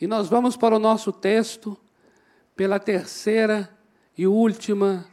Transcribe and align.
E 0.00 0.06
nós 0.06 0.28
vamos 0.28 0.56
para 0.56 0.74
o 0.74 0.78
nosso 0.78 1.12
texto 1.12 1.76
pela 2.56 2.78
terceira 2.78 3.68
e 4.16 4.26
última 4.26 5.06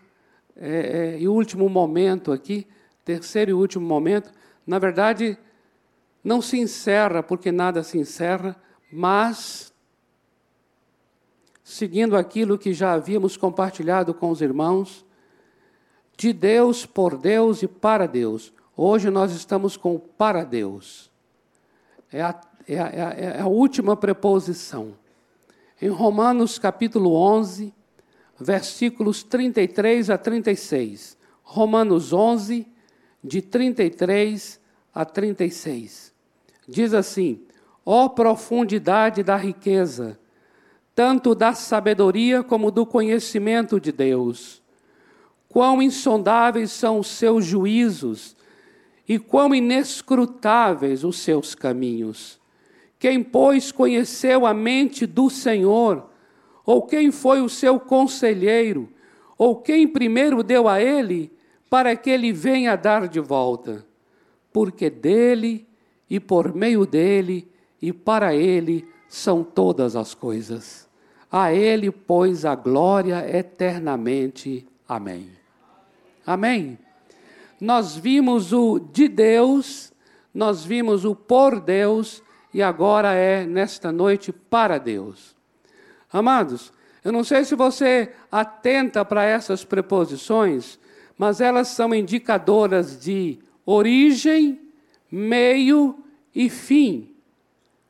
é, 0.56 1.16
é, 1.16 1.20
e 1.20 1.28
último 1.28 1.70
momento 1.70 2.32
aqui, 2.32 2.66
terceiro 3.06 3.52
e 3.52 3.54
último 3.54 3.86
momento. 3.86 4.32
Na 4.66 4.80
verdade, 4.80 5.38
não 6.24 6.42
se 6.42 6.58
encerra, 6.58 7.22
porque 7.22 7.52
nada 7.52 7.84
se 7.84 7.98
encerra, 7.98 8.56
mas 8.92 9.74
seguindo 11.64 12.16
aquilo 12.16 12.58
que 12.58 12.74
já 12.74 12.94
havíamos 12.94 13.36
compartilhado 13.36 14.14
com 14.14 14.30
os 14.32 14.42
irmãos, 14.42 15.06
de 16.16 16.32
Deus, 16.32 16.86
por 16.86 17.18
Deus 17.18 17.62
e 17.62 17.68
para 17.68 18.08
Deus. 18.08 18.54
Hoje 18.76 19.10
nós 19.10 19.34
estamos 19.34 19.76
com 19.76 20.00
para 20.00 20.44
Deus. 20.44 21.12
É 22.12 22.22
a, 22.22 22.40
é 22.76 22.80
a, 22.80 22.90
é 22.90 23.42
a 23.42 23.48
última 23.48 23.96
preposição. 23.96 24.94
Em 25.82 25.90
Romanos 25.90 26.58
capítulo 26.60 27.14
11, 27.14 27.74
versículos 28.40 29.24
33 29.24 30.10
a 30.10 30.18
36. 30.18 31.18
Romanos 31.44 32.14
11, 32.14 32.68
de 33.24 33.42
33 33.42 34.60
a 34.94 35.06
36. 35.06 36.14
Diz 36.68 36.94
assim: 36.94 37.42
Ó 37.86 38.06
oh, 38.06 38.10
profundidade 38.10 39.24
da 39.24 39.36
riqueza! 39.36 40.20
tanto 40.98 41.36
da 41.36 41.54
sabedoria 41.54 42.42
como 42.42 42.72
do 42.72 42.84
conhecimento 42.84 43.80
de 43.80 43.92
Deus. 43.92 44.64
Quão 45.48 45.80
insondáveis 45.80 46.72
são 46.72 46.98
os 46.98 47.06
seus 47.06 47.46
juízos 47.46 48.36
e 49.08 49.20
quão 49.20 49.54
inescrutáveis 49.54 51.04
os 51.04 51.20
seus 51.20 51.54
caminhos. 51.54 52.40
Quem, 53.00 53.24
pois, 53.24 53.72
conheceu 53.72 54.46
a 54.46 54.54
mente 54.54 55.06
do 55.06 55.30
Senhor, 55.30 56.10
ou 56.66 56.82
quem 56.82 57.12
foi 57.12 57.42
o 57.42 57.50
seu 57.50 57.80
conselheiro, 57.80 58.90
ou 59.38 59.56
quem 59.56 59.88
primeiro 59.88 60.42
deu 60.44 60.68
a 60.68 60.82
ele, 60.82 61.32
para 61.70 61.96
que 61.96 62.10
ele 62.10 62.32
venha 62.32 62.76
dar 62.76 63.08
de 63.08 63.20
volta? 63.20 63.86
Porque 64.52 64.90
dele 64.90 65.68
e 66.10 66.20
por 66.20 66.54
meio 66.56 66.86
dele 66.86 67.48
e 67.82 67.94
para 67.94 68.34
ele 68.34 68.88
são 69.08 69.44
todas 69.44 69.96
as 69.96 70.14
coisas. 70.14 70.88
A 71.32 71.54
Ele, 71.54 71.92
pois, 71.92 72.46
a 72.46 72.56
glória 72.56 73.26
eternamente. 73.38 74.66
Amém. 74.88 75.30
Amém. 76.26 76.78
Nós 77.60 77.96
vimos 77.96 78.54
o 78.54 78.80
de 78.80 79.08
Deus, 79.08 79.92
nós 80.34 80.64
vimos 80.64 81.04
o 81.04 81.16
por 81.16 81.60
Deus, 81.60 82.24
e 82.54 82.62
agora 82.62 83.14
é 83.14 83.46
nesta 83.46 83.92
noite 83.92 84.32
para 84.32 84.78
Deus. 84.78 85.36
Amados, 86.12 86.72
eu 87.04 87.12
não 87.12 87.24
sei 87.24 87.46
se 87.46 87.56
você 87.56 88.12
atenta 88.32 89.06
para 89.06 89.24
essas 89.24 89.64
preposições, 89.64 90.80
mas 91.18 91.42
elas 91.42 91.70
são 91.70 91.94
indicadoras 91.94 93.00
de 93.00 93.40
origem, 93.66 94.60
meio 95.12 96.04
e 96.34 96.50
fim. 96.50 97.16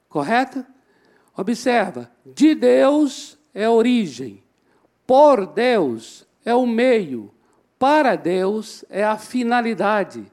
Correto? 0.09 0.65
Observa, 1.35 2.09
de 2.25 2.55
Deus 2.55 3.37
é 3.53 3.69
origem, 3.69 4.43
por 5.05 5.45
Deus 5.45 6.25
é 6.43 6.55
o 6.55 6.65
meio, 6.65 7.31
para 7.77 8.15
Deus 8.15 8.83
é 8.89 9.03
a 9.03 9.17
finalidade. 9.17 10.31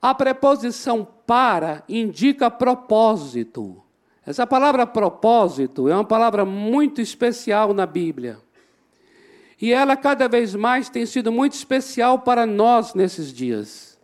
A 0.00 0.14
preposição 0.14 1.06
para 1.26 1.84
indica 1.88 2.50
propósito. 2.50 3.82
Essa 4.26 4.46
palavra 4.46 4.86
propósito 4.86 5.88
é 5.88 5.94
uma 5.94 6.04
palavra 6.04 6.44
muito 6.44 7.00
especial 7.00 7.74
na 7.74 7.86
Bíblia. 7.86 8.38
E 9.60 9.72
ela 9.72 9.96
cada 9.96 10.28
vez 10.28 10.54
mais 10.54 10.88
tem 10.88 11.04
sido 11.04 11.30
muito 11.30 11.52
especial 11.52 12.20
para 12.20 12.46
nós 12.46 12.94
nesses 12.94 13.32
dias. 13.32 13.98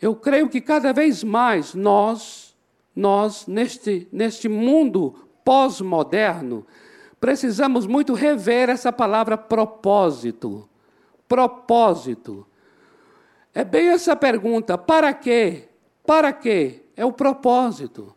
Eu 0.00 0.16
creio 0.16 0.48
que 0.48 0.60
cada 0.60 0.92
vez 0.92 1.22
mais 1.22 1.74
nós 1.74 2.44
nós, 2.94 3.46
neste, 3.46 4.06
neste 4.12 4.48
mundo 4.48 5.14
pós-moderno, 5.44 6.64
precisamos 7.20 7.86
muito 7.86 8.14
rever 8.14 8.68
essa 8.70 8.92
palavra 8.92 9.36
propósito. 9.36 10.68
Propósito. 11.26 12.46
É 13.54 13.64
bem 13.64 13.88
essa 13.88 14.16
pergunta: 14.16 14.76
para 14.76 15.14
quê? 15.14 15.68
Para 16.04 16.32
quê? 16.32 16.82
É 16.96 17.04
o 17.04 17.12
propósito. 17.12 18.14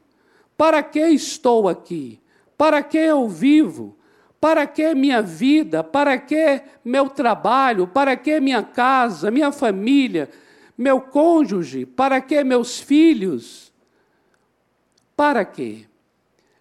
Para 0.58 0.82
que 0.82 1.00
estou 1.00 1.70
aqui? 1.70 2.20
Para 2.58 2.82
que 2.82 2.98
eu 2.98 3.30
vivo? 3.30 3.96
Para 4.42 4.66
que 4.66 4.94
minha 4.96 5.22
vida? 5.22 5.84
Para 5.84 6.18
que 6.18 6.62
meu 6.84 7.10
trabalho? 7.10 7.88
Para 7.88 8.16
que 8.16 8.40
minha 8.40 8.64
casa, 8.64 9.30
minha 9.30 9.52
família, 9.52 10.30
meu 10.76 11.00
cônjuge? 11.00 11.86
Para 11.86 12.20
que 12.20 12.44
meus 12.44 12.80
filhos? 12.80 13.72
Para 15.16 15.46
quê? 15.46 15.86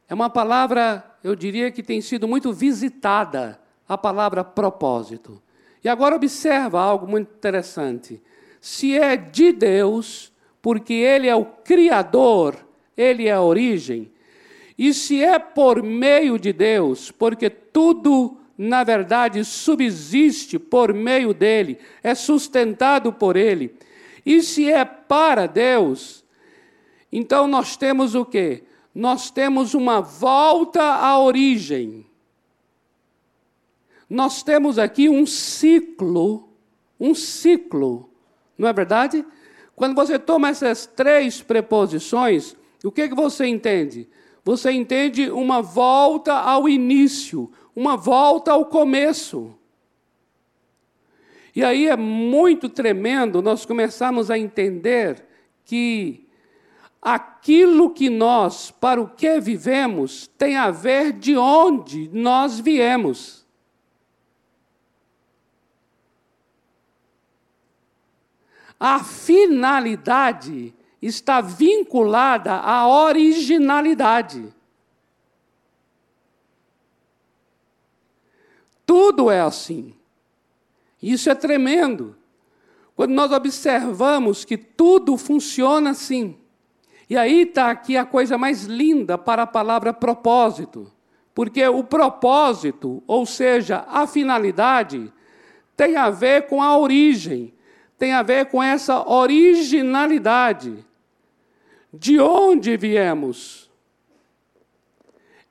É 0.08 0.14
uma 0.14 0.30
palavra, 0.30 1.04
eu 1.24 1.34
diria 1.34 1.70
que 1.70 1.82
tem 1.82 2.00
sido 2.00 2.28
muito 2.28 2.52
visitada, 2.52 3.60
a 3.88 3.98
palavra 3.98 4.44
propósito. 4.44 5.42
E 5.82 5.88
agora 5.88 6.16
observa 6.16 6.80
algo 6.80 7.06
muito 7.06 7.32
interessante. 7.32 8.22
Se 8.66 8.98
é 8.98 9.16
de 9.16 9.52
Deus, 9.52 10.32
porque 10.60 10.92
Ele 10.92 11.28
é 11.28 11.36
o 11.36 11.44
Criador, 11.44 12.56
Ele 12.96 13.28
é 13.28 13.32
a 13.32 13.40
origem, 13.40 14.10
e 14.76 14.92
se 14.92 15.22
é 15.22 15.38
por 15.38 15.84
meio 15.84 16.36
de 16.36 16.52
Deus, 16.52 17.12
porque 17.12 17.48
tudo, 17.48 18.36
na 18.58 18.82
verdade, 18.82 19.44
subsiste 19.44 20.58
por 20.58 20.92
meio 20.92 21.32
dele, 21.32 21.78
é 22.02 22.12
sustentado 22.12 23.12
por 23.12 23.36
Ele, 23.36 23.72
e 24.26 24.42
se 24.42 24.68
é 24.68 24.84
para 24.84 25.46
Deus, 25.46 26.24
então 27.12 27.46
nós 27.46 27.76
temos 27.76 28.16
o 28.16 28.24
quê? 28.24 28.64
Nós 28.92 29.30
temos 29.30 29.74
uma 29.74 30.00
volta 30.00 30.82
à 30.82 31.16
origem. 31.20 32.04
Nós 34.10 34.42
temos 34.42 34.76
aqui 34.76 35.08
um 35.08 35.24
ciclo, 35.24 36.48
um 36.98 37.14
ciclo, 37.14 38.10
não 38.58 38.68
é 38.68 38.72
verdade? 38.72 39.24
Quando 39.74 39.94
você 39.94 40.18
toma 40.18 40.48
essas 40.48 40.86
três 40.86 41.42
preposições, 41.42 42.56
o 42.82 42.90
que, 42.90 43.08
que 43.08 43.14
você 43.14 43.46
entende? 43.46 44.08
Você 44.44 44.70
entende 44.70 45.30
uma 45.30 45.60
volta 45.60 46.32
ao 46.32 46.68
início, 46.68 47.50
uma 47.74 47.96
volta 47.96 48.52
ao 48.52 48.64
começo. 48.66 49.54
E 51.54 51.64
aí 51.64 51.88
é 51.88 51.96
muito 51.96 52.68
tremendo 52.68 53.40
nós 53.40 53.64
começarmos 53.64 54.30
a 54.30 54.38
entender 54.38 55.24
que 55.64 56.26
aquilo 57.00 57.90
que 57.90 58.10
nós, 58.10 58.70
para 58.70 59.00
o 59.00 59.08
que 59.08 59.40
vivemos, 59.40 60.26
tem 60.36 60.56
a 60.56 60.70
ver 60.70 61.12
de 61.12 61.36
onde 61.36 62.10
nós 62.12 62.60
viemos. 62.60 63.45
A 68.78 69.02
finalidade 69.02 70.74
está 71.00 71.40
vinculada 71.40 72.54
à 72.54 72.86
originalidade. 72.86 74.54
Tudo 78.84 79.30
é 79.30 79.40
assim. 79.40 79.94
Isso 81.02 81.28
é 81.28 81.34
tremendo. 81.34 82.16
Quando 82.94 83.12
nós 83.12 83.32
observamos 83.32 84.44
que 84.44 84.56
tudo 84.56 85.16
funciona 85.16 85.90
assim. 85.90 86.38
E 87.08 87.16
aí 87.16 87.42
está 87.42 87.70
aqui 87.70 87.96
a 87.96 88.04
coisa 88.04 88.38
mais 88.38 88.64
linda 88.64 89.18
para 89.18 89.42
a 89.42 89.46
palavra 89.46 89.92
propósito. 89.92 90.90
Porque 91.34 91.66
o 91.66 91.84
propósito, 91.84 93.02
ou 93.06 93.26
seja, 93.26 93.84
a 93.88 94.06
finalidade, 94.06 95.12
tem 95.76 95.96
a 95.96 96.08
ver 96.08 96.46
com 96.46 96.62
a 96.62 96.78
origem, 96.78 97.52
tem 97.98 98.12
a 98.12 98.22
ver 98.22 98.46
com 98.46 98.62
essa 98.62 99.08
originalidade. 99.08 100.84
De 101.92 102.20
onde 102.20 102.76
viemos? 102.76 103.70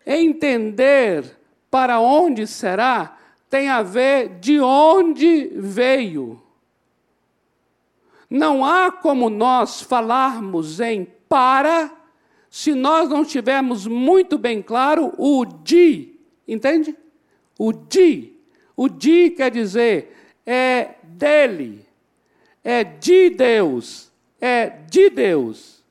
Entender 0.06 1.38
para 1.72 2.00
onde 2.00 2.46
será 2.46 3.18
tem 3.50 3.70
a 3.70 3.82
ver 3.82 4.40
de 4.40 4.60
onde 4.60 5.48
veio. 5.56 6.42
Não 8.30 8.66
há 8.66 8.92
como 8.92 9.30
nós 9.30 9.82
falarmos 9.82 10.80
em 10.80 11.08
para 11.30 11.92
se 12.50 12.74
nós 12.74 13.10
não 13.10 13.26
tivermos 13.26 13.86
muito 13.86 14.38
bem 14.38 14.62
claro 14.62 15.14
o 15.18 15.46
de, 15.46 16.18
entende? 16.48 16.96
O 17.58 17.74
de. 17.74 18.34
O 18.76 18.88
de 18.88 19.32
quer 19.32 19.52
dizer 19.52 20.16
é 20.46 20.96
dele, 21.04 21.85
é 22.66 22.84
de 22.84 23.30
Deus, 23.30 24.12
é 24.42 24.70
de 24.70 25.12
Deus. 25.12 25.84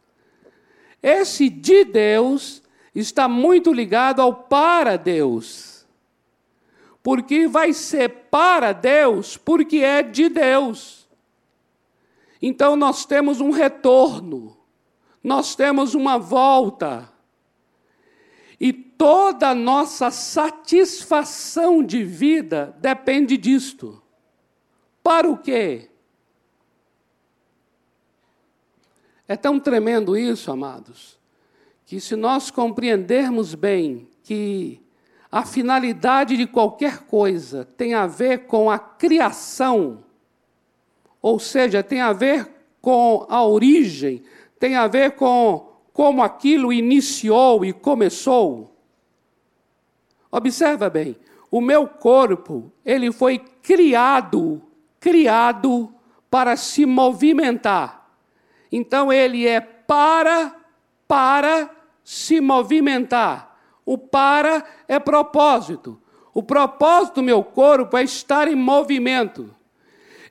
Esse 1.01 1.49
de 1.49 1.85
Deus 1.85 2.61
está 2.93 3.29
muito 3.29 3.73
ligado 3.73 4.21
ao 4.21 4.35
para 4.35 4.97
Deus. 4.97 5.87
Porque 7.01 7.47
vai 7.47 7.73
ser 7.73 8.09
para 8.29 8.73
Deus, 8.73 9.37
porque 9.37 9.79
é 9.79 10.03
de 10.03 10.29
Deus. 10.29 11.07
Então 12.43 12.75
nós 12.75 13.07
temos 13.07 13.41
um 13.41 13.51
retorno, 13.51 14.57
nós 15.23 15.55
temos 15.55 15.95
uma 15.95 16.19
volta. 16.19 17.09
E 18.59 18.73
toda 18.73 19.51
a 19.51 19.55
nossa 19.55 20.11
satisfação 20.11 21.85
de 21.85 22.03
vida 22.03 22.77
depende 22.81 23.37
disto. 23.37 24.03
Para 25.03 25.31
o 25.31 25.39
quê? 25.39 25.91
É 29.27 29.37
tão 29.37 29.59
tremendo 29.59 30.17
isso, 30.17 30.51
amados, 30.51 31.19
que 31.87 32.01
se 32.01 32.15
nós 32.15 32.51
compreendermos 32.51 33.55
bem 33.55 34.09
que 34.23 34.81
a 35.33 35.45
finalidade 35.45 36.37
de 36.37 36.47
qualquer 36.47 37.01
coisa 37.07 37.65
tem 37.77 37.95
a 37.95 38.07
ver 38.07 38.47
com 38.47 38.71
a 38.71 38.79
criação, 38.79 40.05
ou 41.21 41.39
seja, 41.39 41.83
tem 41.83 42.01
a 42.01 42.13
ver 42.13 42.51
com 42.81 43.27
a 43.29 43.43
origem, 43.45 44.23
tem 44.59 44.77
a 44.77 44.87
ver 44.87 45.13
com 45.13 45.73
como 45.93 46.23
aquilo 46.23 46.73
iniciou 46.73 47.65
e 47.65 47.73
começou. 47.73 48.77
Observa 50.31 50.91
bem, 50.91 51.17
o 51.51 51.61
meu 51.61 51.87
corpo, 51.87 52.71
ele 52.85 53.13
foi 53.13 53.39
criado, 53.39 54.61
criado 54.99 55.95
para 56.29 56.57
se 56.57 56.85
movimentar. 56.85 58.04
Então 58.77 59.13
ele 59.13 59.47
é 59.47 59.61
para 59.61 60.53
para 61.07 61.71
se 62.03 62.41
movimentar. 62.41 63.57
O 63.87 63.97
para 63.97 64.65
é 64.89 64.99
propósito. 64.99 65.97
O 66.35 66.43
propósito 66.43 67.17
do 67.17 67.23
meu 67.23 67.45
corpo 67.45 67.97
é 67.97 68.03
estar 68.03 68.49
em 68.49 68.57
movimento. 68.57 69.55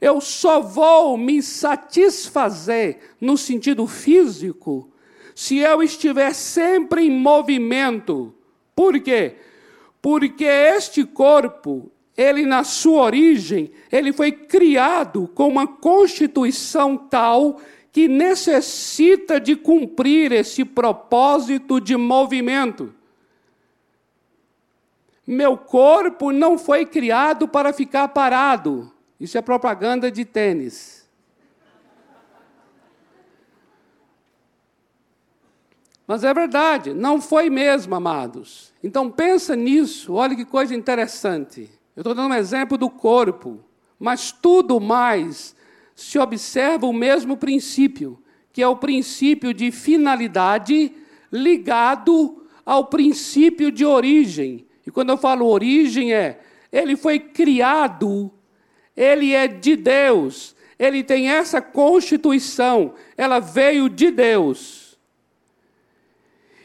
Eu 0.01 0.19
só 0.19 0.60
vou 0.60 1.18
me 1.18 1.42
satisfazer 1.42 3.16
no 3.22 3.38
sentido 3.38 3.88
físico 3.88 4.92
se 5.34 5.60
eu 5.60 5.81
estiver 5.81 6.34
sempre 6.34 7.04
em 7.06 7.12
movimento. 7.12 8.36
Por 8.75 9.00
quê? 9.00 9.38
Porque 10.01 10.44
este 10.44 11.06
corpo, 11.06 11.90
ele 12.18 12.45
na 12.45 12.66
sua 12.66 13.04
origem, 13.04 13.72
ele 13.90 14.12
foi 14.12 14.34
criado 14.34 15.30
com 15.34 15.48
uma 15.48 15.66
constituição 15.66 16.98
tal 16.98 17.62
que 17.94 18.07
necessita 18.07 19.40
de 19.40 19.56
cumprir 19.56 20.31
esse 20.31 20.66
propósito 20.66 21.80
de 21.80 21.95
movimento. 21.95 22.92
Meu 25.28 25.56
corpo 25.56 26.31
não 26.31 26.57
foi 26.57 26.88
criado 26.88 27.48
para 27.48 27.72
ficar 27.72 28.07
parado. 28.07 28.92
Isso 29.19 29.38
é 29.38 29.44
propaganda 29.44 30.10
de 30.10 30.25
tênis. 30.25 31.07
Mas 36.07 36.24
é 36.24 36.34
verdade, 36.34 36.95
não 36.95 37.22
foi 37.22 37.48
mesmo, 37.48 37.94
amados. 37.94 38.74
Então 38.84 39.10
pensa 39.10 39.56
nisso, 39.56 40.16
olha 40.16 40.36
que 40.36 40.45
coisa 40.45 40.74
interessante. 40.74 41.69
Eu 41.95 42.01
estou 42.01 42.16
dando 42.16 42.31
um 42.31 42.38
exemplo 42.38 42.75
do 42.75 42.90
corpo, 42.90 43.63
mas 44.00 44.31
tudo 44.31 44.81
mais 44.81 45.56
se 45.95 46.18
observa 46.18 46.86
o 46.86 46.94
mesmo 46.94 47.38
princípio, 47.38 48.22
que 48.51 48.62
é 48.62 48.68
o 48.68 48.75
princípio 48.75 49.54
de 49.54 49.72
finalidade 49.72 50.92
ligado 51.31 52.45
ao 52.66 52.86
princípio 52.86 53.72
de 53.72 53.86
origem. 53.86 54.66
E 54.86 54.92
quando 54.92 55.10
eu 55.10 55.18
falo 55.18 55.48
origem, 55.48 56.13
é 56.13 56.40
ele 56.72 56.95
foi 56.95 57.19
criado, 57.19 58.31
ele 58.98 59.31
é 59.34 59.48
de 59.48 59.75
Deus, 59.75 60.56
ele 60.78 61.04
tem 61.04 61.30
essa 61.30 61.62
constituição, 61.62 62.95
ela 63.16 63.40
veio 63.40 63.88
de 63.88 64.10
Deus. 64.10 64.98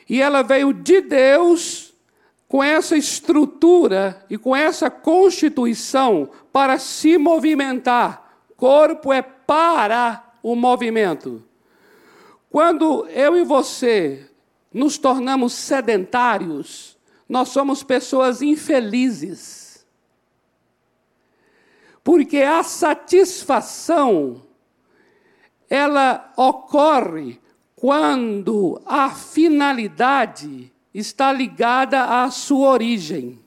E 0.09 0.23
ela 0.23 0.43
veio 0.43 0.73
de 0.73 1.03
Deus 1.03 1.93
com 2.49 2.65
essa 2.65 2.97
estrutura 2.97 4.25
e 4.31 4.39
com 4.39 4.57
essa 4.57 4.89
constituição 4.89 6.31
para 6.51 6.79
se 6.79 7.19
movimentar 7.19 8.28
corpo 8.59 9.13
é 9.13 9.23
para 9.23 10.33
o 10.43 10.57
movimento. 10.57 11.45
Quando 12.51 13.07
eu 13.07 13.37
e 13.37 13.45
você 13.45 14.29
nos 14.75 14.99
tornamos 14.99 15.55
sedentários, 15.55 16.99
nós 17.29 17.51
somos 17.51 17.85
pessoas 17.85 18.43
infelizes. 18.43 19.87
Porque 22.03 22.39
a 22.39 22.65
satisfação 22.65 24.43
ela 25.71 26.33
ocorre 26.37 27.41
quando 27.77 28.83
a 28.87 29.11
finalidade 29.11 30.73
está 30.93 31.33
ligada 31.33 32.25
à 32.25 32.31
sua 32.31 32.71
origem. 32.71 33.39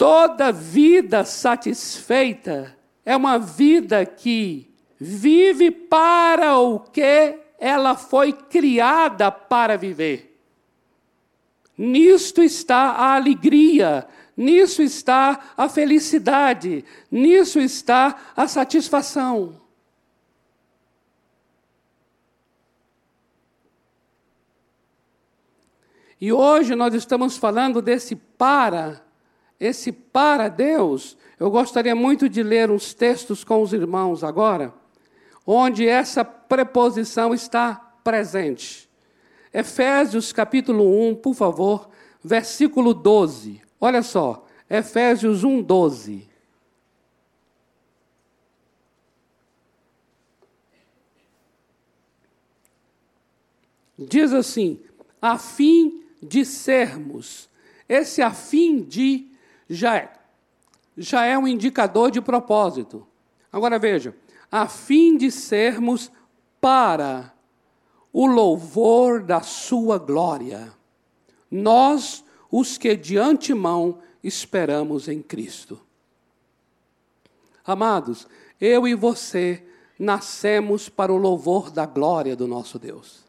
Toda 0.00 0.50
vida 0.50 1.26
satisfeita 1.26 2.74
é 3.04 3.14
uma 3.14 3.38
vida 3.38 4.06
que 4.06 4.74
vive 4.98 5.70
para 5.70 6.56
o 6.56 6.80
que 6.80 7.38
ela 7.58 7.94
foi 7.94 8.32
criada 8.32 9.30
para 9.30 9.76
viver. 9.76 10.40
Nisto 11.76 12.42
está 12.42 12.92
a 12.92 13.14
alegria, 13.14 14.08
nisso 14.34 14.80
está 14.80 15.52
a 15.54 15.68
felicidade, 15.68 16.82
nisso 17.10 17.60
está 17.60 18.32
a 18.34 18.48
satisfação. 18.48 19.60
E 26.18 26.32
hoje 26.32 26.74
nós 26.74 26.94
estamos 26.94 27.36
falando 27.36 27.82
desse 27.82 28.16
para 28.16 29.09
esse 29.60 29.92
para 29.92 30.48
Deus, 30.48 31.18
eu 31.38 31.50
gostaria 31.50 31.94
muito 31.94 32.30
de 32.30 32.42
ler 32.42 32.70
uns 32.70 32.94
textos 32.94 33.44
com 33.44 33.62
os 33.62 33.74
irmãos 33.74 34.24
agora, 34.24 34.72
onde 35.46 35.86
essa 35.86 36.24
preposição 36.24 37.34
está 37.34 37.74
presente. 38.02 38.88
Efésios 39.52 40.32
capítulo 40.32 41.08
1, 41.10 41.16
por 41.16 41.34
favor, 41.34 41.90
versículo 42.24 42.94
12. 42.94 43.60
Olha 43.78 44.02
só, 44.02 44.46
Efésios 44.68 45.44
1, 45.44 45.60
12. 45.62 46.30
Diz 53.98 54.32
assim: 54.32 54.80
a 55.20 55.36
fim 55.36 56.02
de 56.22 56.46
sermos, 56.46 57.50
esse 57.86 58.22
a 58.22 58.30
fim 58.30 58.82
de 58.82 59.29
já 59.70 59.96
é, 59.96 60.12
já 60.96 61.24
é 61.24 61.38
um 61.38 61.46
indicador 61.46 62.10
de 62.10 62.20
propósito. 62.20 63.06
Agora 63.52 63.78
veja, 63.78 64.16
a 64.50 64.66
fim 64.66 65.16
de 65.16 65.30
sermos 65.30 66.10
para 66.60 67.32
o 68.12 68.26
louvor 68.26 69.22
da 69.22 69.40
sua 69.40 69.96
glória, 69.96 70.72
nós, 71.48 72.24
os 72.50 72.76
que 72.76 72.96
de 72.96 73.16
antemão 73.16 74.00
esperamos 74.22 75.06
em 75.06 75.22
Cristo. 75.22 75.80
Amados, 77.64 78.26
eu 78.60 78.88
e 78.88 78.94
você 78.94 79.64
nascemos 79.96 80.88
para 80.88 81.12
o 81.12 81.16
louvor 81.16 81.70
da 81.70 81.86
glória 81.86 82.34
do 82.34 82.48
nosso 82.48 82.78
Deus. 82.78 83.24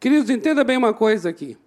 Queridos, 0.00 0.30
entenda 0.30 0.64
bem 0.64 0.76
uma 0.76 0.94
coisa 0.94 1.28
aqui. 1.28 1.58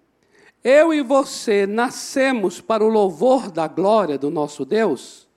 Eu 0.62 0.92
e 0.92 1.02
você 1.02 1.66
nascemos 1.66 2.60
para 2.60 2.84
o 2.84 2.88
louvor 2.88 3.50
da 3.50 3.66
glória 3.66 4.18
do 4.18 4.30
nosso 4.30 4.64
Deus 4.64 5.28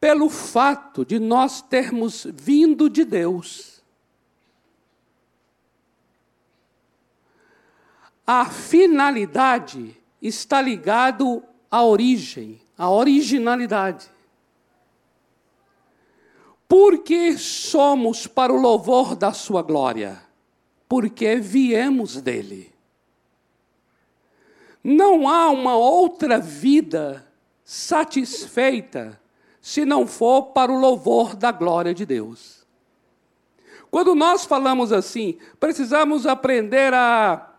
pelo 0.00 0.30
fato 0.30 1.04
de 1.04 1.18
nós 1.18 1.60
termos 1.60 2.26
vindo 2.32 2.88
de 2.88 3.04
Deus. 3.04 3.82
A 8.26 8.46
finalidade 8.46 9.94
está 10.22 10.62
ligado 10.62 11.42
à 11.70 11.84
origem, 11.84 12.60
à 12.78 12.90
originalidade. 12.90 14.10
Por 16.66 16.98
que 17.02 17.36
somos 17.36 18.26
para 18.26 18.52
o 18.52 18.60
louvor 18.60 19.14
da 19.14 19.32
sua 19.32 19.60
glória? 19.60 20.22
Porque 20.88 21.36
viemos 21.36 22.22
dele. 22.22 22.72
Não 24.82 25.28
há 25.28 25.50
uma 25.50 25.76
outra 25.76 26.38
vida 26.38 27.26
satisfeita 27.64 29.20
se 29.60 29.84
não 29.84 30.06
for 30.06 30.46
para 30.46 30.72
o 30.72 30.78
louvor 30.78 31.36
da 31.36 31.52
glória 31.52 31.92
de 31.92 32.06
Deus. 32.06 32.66
Quando 33.90 34.14
nós 34.14 34.44
falamos 34.44 34.92
assim, 34.92 35.38
precisamos 35.58 36.26
aprender 36.26 36.94
a, 36.94 37.50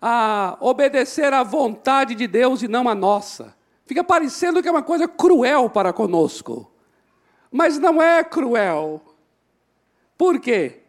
a 0.00 0.56
obedecer 0.60 1.32
à 1.32 1.42
vontade 1.42 2.14
de 2.14 2.26
Deus 2.26 2.62
e 2.62 2.68
não 2.68 2.88
à 2.88 2.94
nossa. 2.94 3.54
Fica 3.86 4.02
parecendo 4.02 4.60
que 4.60 4.68
é 4.68 4.70
uma 4.70 4.82
coisa 4.82 5.06
cruel 5.06 5.70
para 5.70 5.92
conosco. 5.92 6.70
Mas 7.50 7.78
não 7.78 8.02
é 8.02 8.24
cruel. 8.24 9.00
Por 10.18 10.40
quê? 10.40 10.80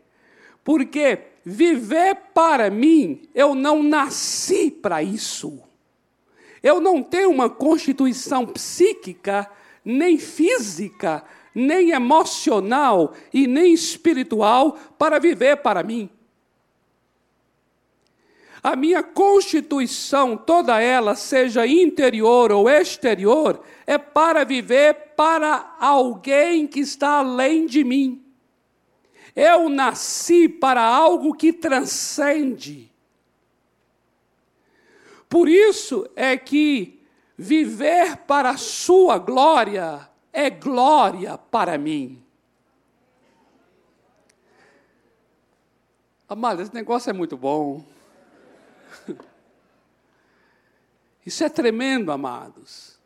Porque 0.63 1.33
viver 1.43 2.15
para 2.33 2.69
mim, 2.69 3.27
eu 3.33 3.53
não 3.53 3.83
nasci 3.83 4.71
para 4.71 5.03
isso. 5.03 5.62
Eu 6.62 6.79
não 6.79 7.03
tenho 7.03 7.29
uma 7.29 7.50
constituição 7.50 8.45
psíquica, 8.45 9.50
nem 9.83 10.17
física, 10.17 11.23
nem 11.53 11.91
emocional 11.91 13.13
e 13.33 13.45
nem 13.45 13.73
espiritual 13.73 14.77
para 14.97 15.19
viver 15.19 15.57
para 15.57 15.83
mim. 15.83 16.09
A 18.63 18.77
minha 18.77 19.03
constituição, 19.03 20.38
toda 20.38 20.79
ela, 20.79 21.15
seja 21.15 21.67
interior 21.67 22.50
ou 22.50 22.69
exterior, 22.69 23.62
é 23.85 23.97
para 23.97 24.45
viver 24.45 24.93
para 25.17 25.75
alguém 25.81 26.65
que 26.65 26.79
está 26.79 27.17
além 27.17 27.65
de 27.65 27.83
mim. 27.83 28.23
Eu 29.36 29.70
nasci 29.70 30.48
para 30.48 30.84
algo 30.84 31.34
que 31.34 31.52
transcende. 31.52 32.92
Por 35.28 35.50
isso 35.50 36.08
é 36.16 36.38
que 36.38 37.02
viver 37.38 38.18
para 38.18 38.52
a 38.52 38.58
sua 38.58 39.18
glória 39.18 40.08
é 40.32 40.50
glória 40.50 41.38
para 41.38 41.78
mim. 41.78 42.24
Amado, 46.28 46.62
esse 46.62 46.74
negócio 46.74 47.10
é 47.10 47.13
muito 47.13 47.38
bom. 47.38 47.84
Isso 51.25 51.44
é 51.44 51.50
tremendo, 51.50 52.12
amados. 52.12 53.00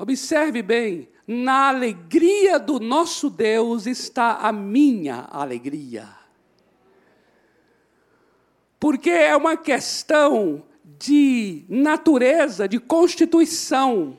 Observe 0.00 0.62
bem, 0.62 1.10
na 1.26 1.68
alegria 1.68 2.58
do 2.58 2.80
nosso 2.80 3.28
Deus 3.28 3.86
está 3.86 4.38
a 4.38 4.50
minha 4.50 5.28
alegria. 5.30 6.08
Porque 8.78 9.10
é 9.10 9.36
uma 9.36 9.58
questão 9.58 10.64
de 10.82 11.66
natureza, 11.68 12.66
de 12.66 12.78
constituição. 12.78 14.16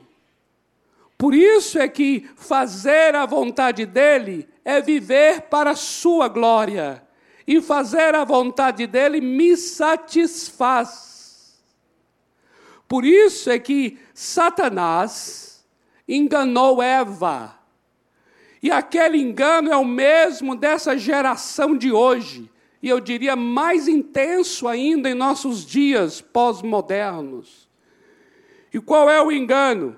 Por 1.18 1.34
isso 1.34 1.80
é 1.80 1.88
que 1.88 2.30
fazer 2.36 3.16
a 3.16 3.26
vontade 3.26 3.84
dele 3.84 4.48
é 4.64 4.80
viver 4.80 5.48
para 5.50 5.72
a 5.72 5.76
sua 5.76 6.28
glória. 6.28 7.04
E 7.44 7.60
fazer 7.60 8.14
a 8.14 8.22
vontade 8.22 8.86
dele 8.86 9.20
me 9.20 9.56
satisfaz. 9.56 11.60
Por 12.86 13.04
isso 13.04 13.50
é 13.50 13.58
que 13.58 13.98
Satanás 14.14 15.51
enganou 16.08 16.82
Eva. 16.82 17.58
E 18.62 18.70
aquele 18.70 19.18
engano 19.18 19.72
é 19.72 19.76
o 19.76 19.84
mesmo 19.84 20.54
dessa 20.54 20.96
geração 20.96 21.76
de 21.76 21.90
hoje. 21.90 22.50
E 22.82 22.88
eu 22.88 23.00
diria 23.00 23.36
mais 23.36 23.88
intenso 23.88 24.66
ainda 24.68 25.08
em 25.08 25.14
nossos 25.14 25.64
dias 25.64 26.20
pós-modernos. 26.20 27.68
E 28.72 28.80
qual 28.80 29.10
é 29.10 29.22
o 29.22 29.30
engano? 29.30 29.96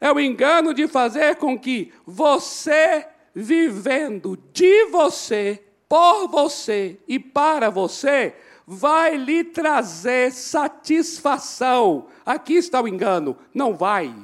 É 0.00 0.10
o 0.12 0.20
engano 0.20 0.74
de 0.74 0.86
fazer 0.88 1.36
com 1.36 1.58
que 1.58 1.92
você, 2.06 3.06
vivendo 3.34 4.38
de 4.52 4.86
você, 4.86 5.62
por 5.88 6.28
você 6.28 6.98
e 7.06 7.18
para 7.18 7.70
você, 7.70 8.34
vai 8.66 9.16
lhe 9.16 9.44
trazer 9.44 10.32
satisfação. 10.32 12.06
Aqui 12.24 12.54
está 12.54 12.80
o 12.80 12.88
engano. 12.88 13.36
Não 13.52 13.74
vai. 13.74 14.14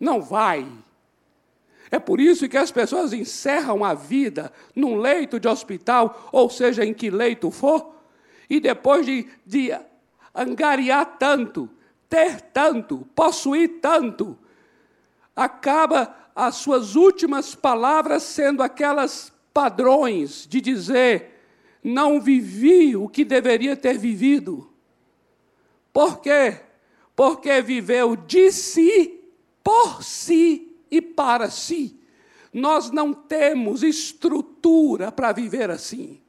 Não 0.00 0.22
vai. 0.22 0.66
É 1.90 1.98
por 1.98 2.18
isso 2.20 2.48
que 2.48 2.56
as 2.56 2.72
pessoas 2.72 3.12
encerram 3.12 3.84
a 3.84 3.92
vida 3.92 4.50
num 4.74 4.96
leito 4.96 5.38
de 5.38 5.46
hospital, 5.46 6.28
ou 6.32 6.48
seja, 6.48 6.84
em 6.84 6.94
que 6.94 7.10
leito 7.10 7.50
for, 7.50 7.94
e 8.48 8.58
depois 8.58 9.04
de, 9.04 9.28
de 9.44 9.76
angariar 10.34 11.18
tanto, 11.18 11.68
ter 12.08 12.40
tanto, 12.40 13.06
possuir 13.14 13.80
tanto, 13.80 14.38
acaba 15.34 16.14
as 16.34 16.56
suas 16.56 16.96
últimas 16.96 17.54
palavras 17.54 18.22
sendo 18.22 18.62
aquelas 18.62 19.32
padrões 19.52 20.46
de 20.48 20.60
dizer: 20.60 21.44
não 21.82 22.20
vivi 22.20 22.96
o 22.96 23.08
que 23.08 23.24
deveria 23.24 23.76
ter 23.76 23.98
vivido. 23.98 24.70
Por 25.92 26.20
quê? 26.20 26.60
Porque 27.16 27.60
viveu 27.60 28.16
de 28.16 28.52
si, 28.52 29.19
por 29.62 30.02
si 30.02 30.76
e 30.90 31.00
para 31.00 31.50
si. 31.50 31.98
Nós 32.52 32.90
não 32.90 33.12
temos 33.12 33.82
estrutura 33.82 35.12
para 35.12 35.32
viver 35.32 35.70
assim. 35.70 36.20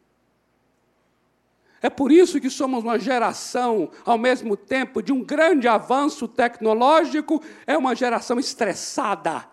É 1.81 1.89
por 1.89 2.11
isso 2.11 2.39
que 2.39 2.49
somos 2.49 2.83
uma 2.83 2.99
geração, 2.99 3.89
ao 4.05 4.17
mesmo 4.17 4.55
tempo, 4.55 5.01
de 5.01 5.11
um 5.11 5.23
grande 5.23 5.67
avanço 5.67 6.27
tecnológico, 6.27 7.41
é 7.65 7.75
uma 7.75 7.95
geração 7.95 8.39
estressada, 8.39 9.47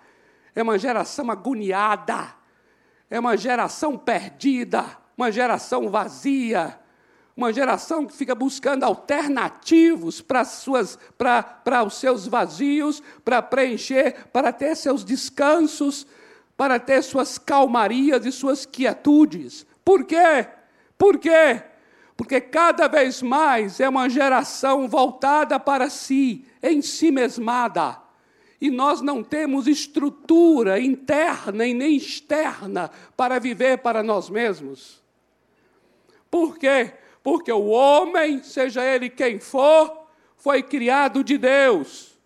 é 0.54 0.62
uma 0.62 0.78
geração 0.78 1.30
agoniada, 1.30 2.34
é 3.08 3.18
uma 3.18 3.36
geração 3.36 3.96
perdida. 3.96 4.98
Uma 5.18 5.32
geração 5.32 5.90
vazia, 5.90 6.78
uma 7.38 7.52
geração 7.52 8.04
que 8.04 8.12
fica 8.12 8.34
buscando 8.34 8.82
alternativos 8.82 10.20
para, 10.20 10.44
suas, 10.44 10.98
para, 11.16 11.40
para 11.40 11.84
os 11.84 11.94
seus 11.94 12.26
vazios, 12.26 13.00
para 13.24 13.40
preencher, 13.40 14.26
para 14.32 14.52
ter 14.52 14.74
seus 14.74 15.04
descansos, 15.04 16.04
para 16.56 16.80
ter 16.80 17.00
suas 17.00 17.38
calmarias 17.38 18.26
e 18.26 18.32
suas 18.32 18.66
quietudes. 18.66 19.64
Por 19.84 20.02
quê? 20.02 20.48
Por 20.98 21.16
quê? 21.16 21.62
Porque 22.16 22.40
cada 22.40 22.88
vez 22.88 23.22
mais 23.22 23.78
é 23.78 23.88
uma 23.88 24.08
geração 24.08 24.88
voltada 24.88 25.60
para 25.60 25.88
si, 25.88 26.44
em 26.60 26.82
si 26.82 27.12
mesmada. 27.12 27.98
E 28.60 28.68
nós 28.68 29.00
não 29.00 29.22
temos 29.22 29.68
estrutura 29.68 30.80
interna 30.80 31.64
e 31.64 31.72
nem 31.72 31.96
externa 31.96 32.90
para 33.16 33.38
viver 33.38 33.78
para 33.78 34.02
nós 34.02 34.28
mesmos. 34.28 35.00
Por 36.28 36.58
quê? 36.58 36.94
Porque 37.22 37.52
o 37.52 37.66
homem, 37.66 38.42
seja 38.42 38.84
ele 38.84 39.10
quem 39.10 39.38
for, 39.38 40.06
foi 40.36 40.62
criado 40.62 41.22
de 41.22 41.36
Deus. 41.36 42.16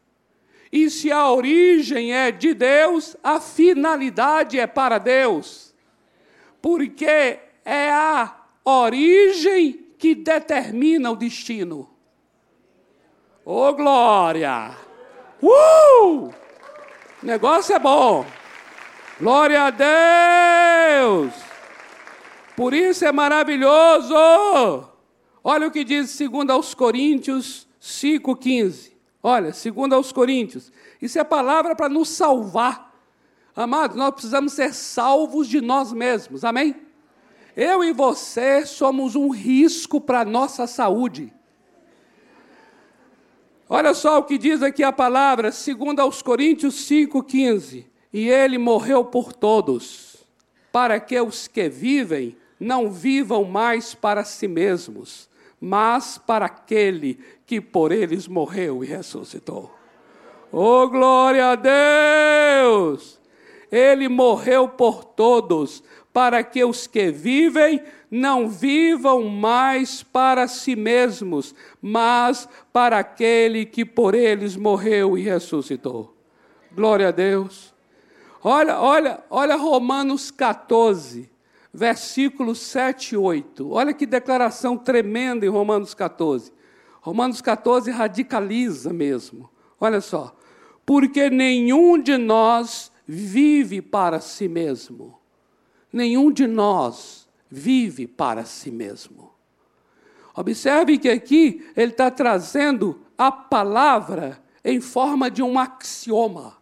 E 0.70 0.88
se 0.88 1.12
a 1.12 1.30
origem 1.30 2.14
é 2.14 2.30
de 2.30 2.54
Deus, 2.54 3.16
a 3.22 3.40
finalidade 3.40 4.58
é 4.58 4.66
para 4.66 4.98
Deus. 4.98 5.74
Porque 6.60 7.38
é 7.64 7.90
a 7.90 8.34
origem 8.64 9.86
que 9.98 10.14
determina 10.14 11.10
o 11.10 11.16
destino. 11.16 11.90
Oh, 13.44 13.72
glória! 13.74 14.76
Uh! 15.42 16.32
Negócio 17.22 17.74
é 17.74 17.78
bom. 17.78 18.24
Glória 19.20 19.64
a 19.64 19.70
Deus! 19.70 21.41
Por 22.56 22.74
isso 22.74 23.04
é 23.04 23.12
maravilhoso. 23.12 24.14
Olha 25.42 25.66
o 25.66 25.70
que 25.70 25.84
diz 25.84 26.16
2 26.18 26.50
aos 26.50 26.74
Coríntios 26.74 27.66
5,15. 27.80 28.92
Olha, 29.22 29.50
2 29.50 29.92
aos 29.92 30.12
Coríntios. 30.12 30.70
Isso 31.00 31.18
é 31.18 31.24
palavra 31.24 31.74
para 31.74 31.88
nos 31.88 32.08
salvar. 32.08 32.92
Amados, 33.54 33.96
nós 33.96 34.12
precisamos 34.12 34.52
ser 34.52 34.72
salvos 34.72 35.48
de 35.48 35.60
nós 35.60 35.92
mesmos. 35.92 36.44
Amém? 36.44 36.76
Eu 37.56 37.84
e 37.84 37.92
você 37.92 38.64
somos 38.64 39.14
um 39.14 39.28
risco 39.28 40.00
para 40.00 40.20
a 40.20 40.24
nossa 40.24 40.66
saúde. 40.66 41.32
Olha 43.68 43.94
só 43.94 44.18
o 44.18 44.24
que 44.24 44.38
diz 44.38 44.62
aqui 44.62 44.82
a 44.82 44.92
palavra, 44.92 45.50
2 45.50 45.98
aos 45.98 46.22
Coríntios 46.22 46.74
5,15. 46.88 47.86
E 48.12 48.28
ele 48.28 48.58
morreu 48.58 49.04
por 49.04 49.32
todos, 49.32 50.16
para 50.70 51.00
que 51.00 51.18
os 51.18 51.48
que 51.48 51.68
vivem 51.68 52.36
não 52.62 52.90
vivam 52.90 53.44
mais 53.44 53.92
para 53.92 54.24
si 54.24 54.46
mesmos, 54.46 55.28
mas 55.60 56.16
para 56.16 56.46
aquele 56.46 57.18
que 57.44 57.60
por 57.60 57.90
eles 57.90 58.28
morreu 58.28 58.84
e 58.84 58.86
ressuscitou. 58.86 59.74
Oh, 60.50 60.86
glória 60.88 61.50
a 61.50 61.54
Deus! 61.56 63.20
Ele 63.70 64.08
morreu 64.08 64.68
por 64.68 65.02
todos, 65.02 65.82
para 66.12 66.44
que 66.44 66.62
os 66.64 66.86
que 66.86 67.10
vivem 67.10 67.82
não 68.10 68.48
vivam 68.48 69.24
mais 69.24 70.02
para 70.02 70.46
si 70.46 70.76
mesmos, 70.76 71.54
mas 71.80 72.46
para 72.72 72.98
aquele 72.98 73.64
que 73.64 73.84
por 73.84 74.14
eles 74.14 74.54
morreu 74.54 75.16
e 75.16 75.22
ressuscitou. 75.22 76.14
Glória 76.70 77.08
a 77.08 77.10
Deus. 77.10 77.72
Olha, 78.44 78.78
olha, 78.78 79.24
olha 79.30 79.56
Romanos 79.56 80.30
14 80.30 81.31
versículos 81.72 82.58
7 82.58 83.14
e 83.14 83.16
8. 83.16 83.70
Olha 83.70 83.94
que 83.94 84.04
declaração 84.04 84.76
tremenda 84.76 85.46
em 85.46 85.48
Romanos 85.48 85.94
14. 85.94 86.52
Romanos 87.00 87.40
14 87.40 87.90
radicaliza 87.90 88.92
mesmo. 88.92 89.50
Olha 89.80 90.00
só. 90.00 90.36
Porque 90.84 91.30
nenhum 91.30 92.00
de 92.00 92.16
nós 92.16 92.92
vive 93.06 93.80
para 93.80 94.20
si 94.20 94.48
mesmo. 94.48 95.18
Nenhum 95.92 96.30
de 96.30 96.46
nós 96.46 97.28
vive 97.50 98.06
para 98.06 98.44
si 98.44 98.70
mesmo. 98.70 99.32
Observe 100.34 100.98
que 100.98 101.08
aqui 101.08 101.66
ele 101.76 101.92
está 101.92 102.10
trazendo 102.10 103.00
a 103.16 103.30
palavra 103.30 104.42
em 104.64 104.80
forma 104.80 105.30
de 105.30 105.42
um 105.42 105.58
axioma. 105.58 106.56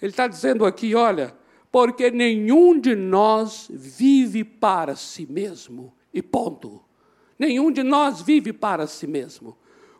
Ele 0.00 0.10
está 0.10 0.28
dizendo 0.28 0.64
aqui: 0.64 0.94
olha, 0.94 1.34
porque 1.72 2.10
nenhum 2.10 2.78
de 2.78 2.94
nós 2.94 3.66
vive 3.70 4.44
para 4.44 4.94
si 4.94 5.26
mesmo, 5.26 5.94
e 6.12 6.20
ponto. 6.20 6.84
Nenhum 7.38 7.72
de 7.72 7.82
nós 7.82 8.20
vive 8.20 8.52
para 8.52 8.86
si 8.86 9.06
mesmo. 9.06 9.56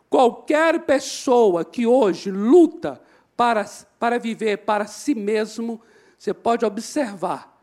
Qualquer 0.07 0.85
pessoa 0.85 1.65
que 1.65 1.87
hoje 1.87 2.29
luta 2.29 3.01
para, 3.35 3.65
para 3.97 4.19
viver 4.19 4.59
para 4.59 4.85
si 4.85 5.15
mesmo, 5.15 5.81
você 6.15 6.31
pode 6.31 6.63
observar, 6.63 7.59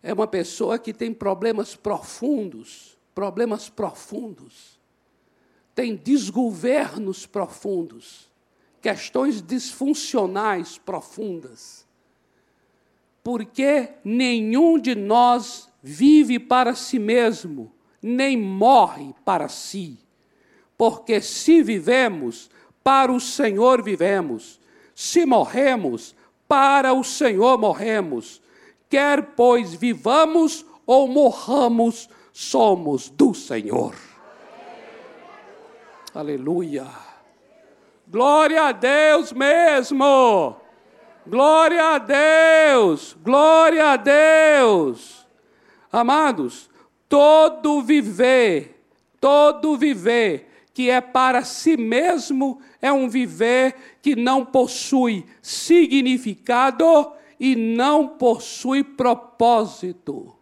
é 0.00 0.12
uma 0.12 0.28
pessoa 0.28 0.78
que 0.78 0.94
tem 0.94 1.12
problemas 1.12 1.74
profundos, 1.74 2.96
problemas 3.12 3.68
profundos, 3.68 4.78
tem 5.74 5.96
desgovernos 5.96 7.26
profundos, 7.26 8.30
questões 8.80 9.42
disfuncionais 9.42 10.78
profundas 10.78 11.83
porque 13.24 13.88
nenhum 14.04 14.78
de 14.78 14.94
nós 14.94 15.70
vive 15.82 16.38
para 16.38 16.74
si 16.74 16.98
mesmo, 16.98 17.72
nem 18.02 18.36
morre 18.36 19.14
para 19.24 19.48
si. 19.48 19.98
Porque 20.76 21.22
se 21.22 21.62
vivemos, 21.62 22.50
para 22.82 23.10
o 23.10 23.18
Senhor 23.18 23.82
vivemos, 23.82 24.60
se 24.94 25.24
morremos, 25.24 26.14
para 26.46 26.92
o 26.92 27.02
Senhor 27.02 27.56
morremos. 27.56 28.42
Quer, 28.90 29.22
pois, 29.34 29.74
vivamos 29.74 30.66
ou 30.86 31.08
morramos, 31.08 32.10
somos 32.30 33.08
do 33.08 33.32
Senhor. 33.32 33.94
Aleluia. 36.14 36.86
Glória 38.06 38.64
a 38.64 38.72
Deus 38.72 39.32
mesmo. 39.32 40.63
Glória 41.26 41.94
a 41.94 41.98
Deus! 41.98 43.16
Glória 43.22 43.92
a 43.92 43.96
Deus! 43.96 45.26
Amados, 45.90 46.68
todo 47.08 47.80
viver, 47.82 48.84
todo 49.20 49.76
viver 49.76 50.48
que 50.74 50.90
é 50.90 51.00
para 51.00 51.44
si 51.44 51.76
mesmo 51.76 52.60
é 52.82 52.92
um 52.92 53.08
viver 53.08 53.74
que 54.02 54.16
não 54.16 54.44
possui 54.44 55.24
significado 55.40 57.12
e 57.38 57.54
não 57.54 58.08
possui 58.08 58.82
propósito. 58.82 60.36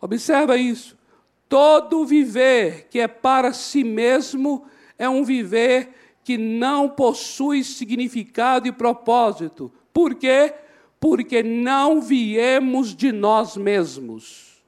Observa 0.00 0.56
isso. 0.56 0.98
Todo 1.48 2.06
viver 2.06 2.88
que 2.88 2.98
é 2.98 3.06
para 3.06 3.52
si 3.52 3.84
mesmo 3.84 4.64
é 4.98 5.08
um 5.08 5.22
viver 5.22 5.99
que 6.30 6.38
não 6.38 6.88
possui 6.88 7.64
significado 7.64 8.68
e 8.68 8.70
propósito. 8.70 9.68
Por 9.92 10.14
quê? 10.14 10.54
Porque 11.00 11.42
não 11.42 12.00
viemos 12.00 12.94
de 12.94 13.10
nós 13.10 13.56
mesmos. 13.56 14.62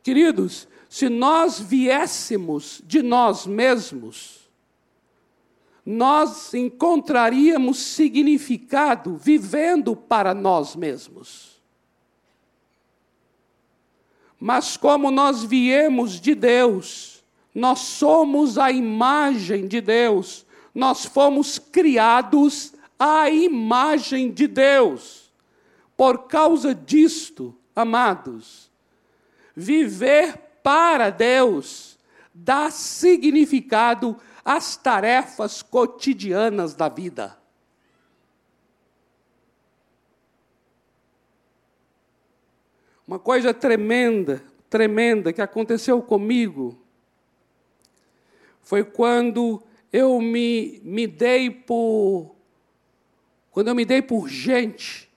Queridos, 0.00 0.68
se 0.88 1.08
nós 1.08 1.58
viéssemos 1.58 2.80
de 2.86 3.02
nós 3.02 3.44
mesmos, 3.44 4.48
nós 5.84 6.54
encontraríamos 6.54 7.78
significado 7.78 9.16
vivendo 9.16 9.96
para 9.96 10.32
nós 10.32 10.76
mesmos. 10.76 11.60
Mas 14.38 14.76
como 14.76 15.10
nós 15.10 15.42
viemos 15.42 16.20
de 16.20 16.32
Deus, 16.32 17.21
nós 17.54 17.80
somos 17.80 18.56
a 18.56 18.70
imagem 18.70 19.66
de 19.66 19.80
Deus. 19.80 20.46
Nós 20.74 21.04
fomos 21.04 21.58
criados 21.58 22.72
à 22.98 23.28
imagem 23.28 24.30
de 24.30 24.46
Deus. 24.46 25.30
Por 25.96 26.26
causa 26.26 26.74
disto, 26.74 27.54
amados, 27.76 28.70
viver 29.54 30.38
para 30.62 31.10
Deus 31.10 31.98
dá 32.34 32.70
significado 32.70 34.16
às 34.42 34.76
tarefas 34.76 35.60
cotidianas 35.60 36.74
da 36.74 36.88
vida. 36.88 37.36
Uma 43.06 43.18
coisa 43.18 43.52
tremenda, 43.52 44.42
tremenda 44.70 45.32
que 45.34 45.42
aconteceu 45.42 46.00
comigo 46.00 46.81
foi 48.62 48.84
quando 48.84 49.62
eu 49.92 50.20
me, 50.20 50.80
me 50.84 51.06
dei 51.06 51.50
por. 51.50 52.34
Quando 53.50 53.68
eu 53.68 53.74
me 53.74 53.84
dei 53.84 54.00
por 54.00 54.28
gente, 54.28 55.10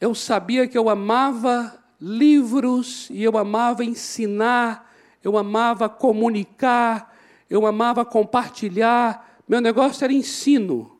eu 0.00 0.14
sabia 0.14 0.66
que 0.66 0.76
eu 0.76 0.88
amava 0.88 1.78
livros 2.00 3.08
e 3.10 3.22
eu 3.22 3.38
amava 3.38 3.84
ensinar, 3.84 4.92
eu 5.22 5.38
amava 5.38 5.88
comunicar, 5.88 7.16
eu 7.48 7.66
amava 7.66 8.04
compartilhar. 8.04 9.38
Meu 9.46 9.60
negócio 9.60 10.02
era 10.02 10.12
ensino. 10.12 10.98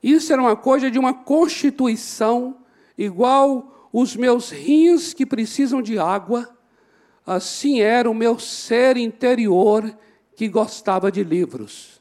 Isso 0.00 0.32
era 0.32 0.40
uma 0.40 0.54
coisa 0.54 0.90
de 0.90 0.98
uma 0.98 1.12
constituição, 1.12 2.58
igual 2.96 3.88
os 3.92 4.14
meus 4.14 4.50
rins 4.50 5.12
que 5.12 5.26
precisam 5.26 5.82
de 5.82 5.98
água, 5.98 6.56
assim 7.26 7.80
era 7.80 8.08
o 8.08 8.14
meu 8.14 8.38
ser 8.38 8.96
interior 8.96 9.92
que 10.38 10.46
gostava 10.46 11.10
de 11.10 11.24
livros. 11.24 12.00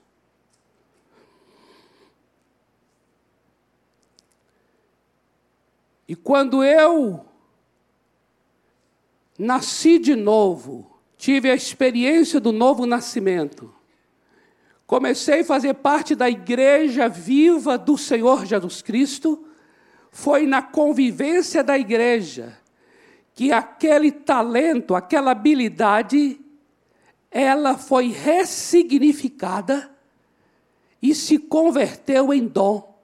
E 6.07 6.15
quando 6.15 6.63
eu 6.63 7.25
nasci 9.39 9.97
de 9.97 10.15
novo, 10.15 10.99
tive 11.17 11.49
a 11.49 11.55
experiência 11.55 12.39
do 12.39 12.51
novo 12.51 12.85
nascimento, 12.85 13.73
comecei 14.85 15.39
a 15.39 15.45
fazer 15.45 15.73
parte 15.73 16.13
da 16.13 16.29
igreja 16.29 17.09
viva 17.09 17.75
do 17.75 17.97
Senhor 17.97 18.45
Jesus 18.45 18.83
Cristo, 18.83 19.47
foi 20.11 20.45
na 20.45 20.61
convivência 20.61 21.63
da 21.63 21.75
igreja 21.75 22.55
que 23.33 23.51
aquele 23.51 24.11
talento, 24.11 24.93
aquela 24.93 25.31
habilidade 25.31 26.39
ela 27.29 27.77
foi 27.77 28.07
ressignificada 28.07 29.91
e 31.01 31.13
se 31.13 31.37
converteu 31.37 32.33
em 32.33 32.47
dom. 32.47 32.97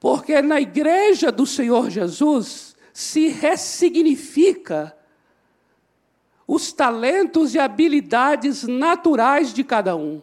Porque 0.00 0.40
na 0.40 0.60
igreja 0.60 1.32
do 1.32 1.44
Senhor 1.44 1.90
Jesus 1.90 2.76
se 2.92 3.28
ressignifica 3.28 4.96
os 6.46 6.72
talentos 6.72 7.54
e 7.54 7.58
habilidades 7.58 8.62
naturais 8.62 9.52
de 9.52 9.62
cada 9.62 9.94
um. 9.94 10.22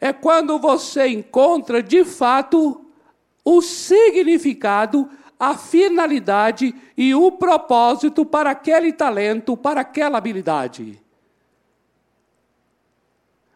É 0.00 0.12
quando 0.12 0.58
você 0.58 1.06
encontra 1.08 1.82
de 1.82 2.04
fato 2.04 2.84
o 3.44 3.62
significado 3.62 5.08
a 5.42 5.54
finalidade 5.56 6.74
e 6.96 7.12
o 7.16 7.32
propósito 7.32 8.24
para 8.24 8.52
aquele 8.52 8.92
talento, 8.92 9.56
para 9.56 9.80
aquela 9.80 10.18
habilidade. 10.18 11.02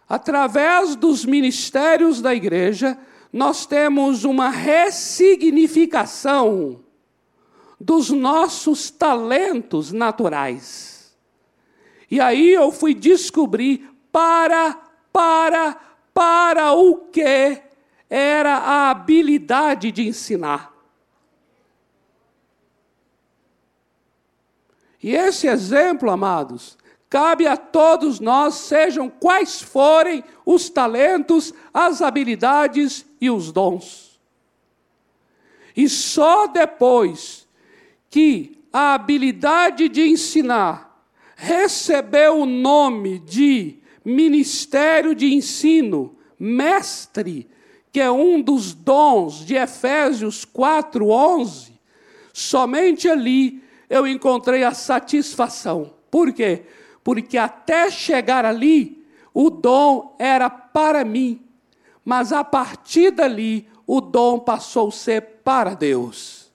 Através 0.08 0.96
dos 0.96 1.24
ministérios 1.24 2.20
da 2.20 2.34
igreja, 2.34 2.98
nós 3.32 3.66
temos 3.66 4.24
uma 4.24 4.50
ressignificação 4.50 6.80
dos 7.80 8.10
nossos 8.10 8.90
talentos 8.90 9.92
naturais. 9.92 11.16
E 12.10 12.20
aí 12.20 12.52
eu 12.52 12.72
fui 12.72 12.94
descobrir 12.94 13.88
para, 14.10 14.76
para, 15.12 15.78
para 16.12 16.72
o 16.72 16.96
que 16.96 17.62
era 18.10 18.56
a 18.56 18.90
habilidade 18.90 19.92
de 19.92 20.08
ensinar. 20.08 20.75
E 25.06 25.14
esse 25.14 25.46
exemplo, 25.46 26.10
amados, 26.10 26.76
cabe 27.08 27.46
a 27.46 27.56
todos 27.56 28.18
nós, 28.18 28.56
sejam 28.56 29.08
quais 29.08 29.62
forem 29.62 30.24
os 30.44 30.68
talentos, 30.68 31.54
as 31.72 32.02
habilidades 32.02 33.06
e 33.20 33.30
os 33.30 33.52
dons. 33.52 34.18
E 35.76 35.88
só 35.88 36.48
depois 36.48 37.46
que 38.10 38.58
a 38.72 38.94
habilidade 38.94 39.88
de 39.88 40.08
ensinar 40.08 41.06
recebeu 41.36 42.40
o 42.40 42.44
nome 42.44 43.20
de 43.20 43.76
ministério 44.04 45.14
de 45.14 45.32
ensino, 45.32 46.16
mestre, 46.36 47.48
que 47.92 48.00
é 48.00 48.10
um 48.10 48.42
dos 48.42 48.74
dons 48.74 49.46
de 49.46 49.54
Efésios 49.54 50.44
4:11, 50.44 51.78
somente 52.32 53.08
ali 53.08 53.64
eu 53.88 54.06
encontrei 54.06 54.64
a 54.64 54.72
satisfação. 54.72 55.94
Por 56.10 56.32
quê? 56.32 56.62
Porque 57.02 57.38
até 57.38 57.90
chegar 57.90 58.44
ali, 58.44 59.04
o 59.32 59.50
dom 59.50 60.16
era 60.18 60.48
para 60.48 61.04
mim, 61.04 61.40
mas 62.04 62.32
a 62.32 62.42
partir 62.42 63.10
dali, 63.10 63.68
o 63.86 64.00
dom 64.00 64.38
passou 64.38 64.88
a 64.88 64.92
ser 64.92 65.20
para 65.44 65.74
Deus. 65.74 66.50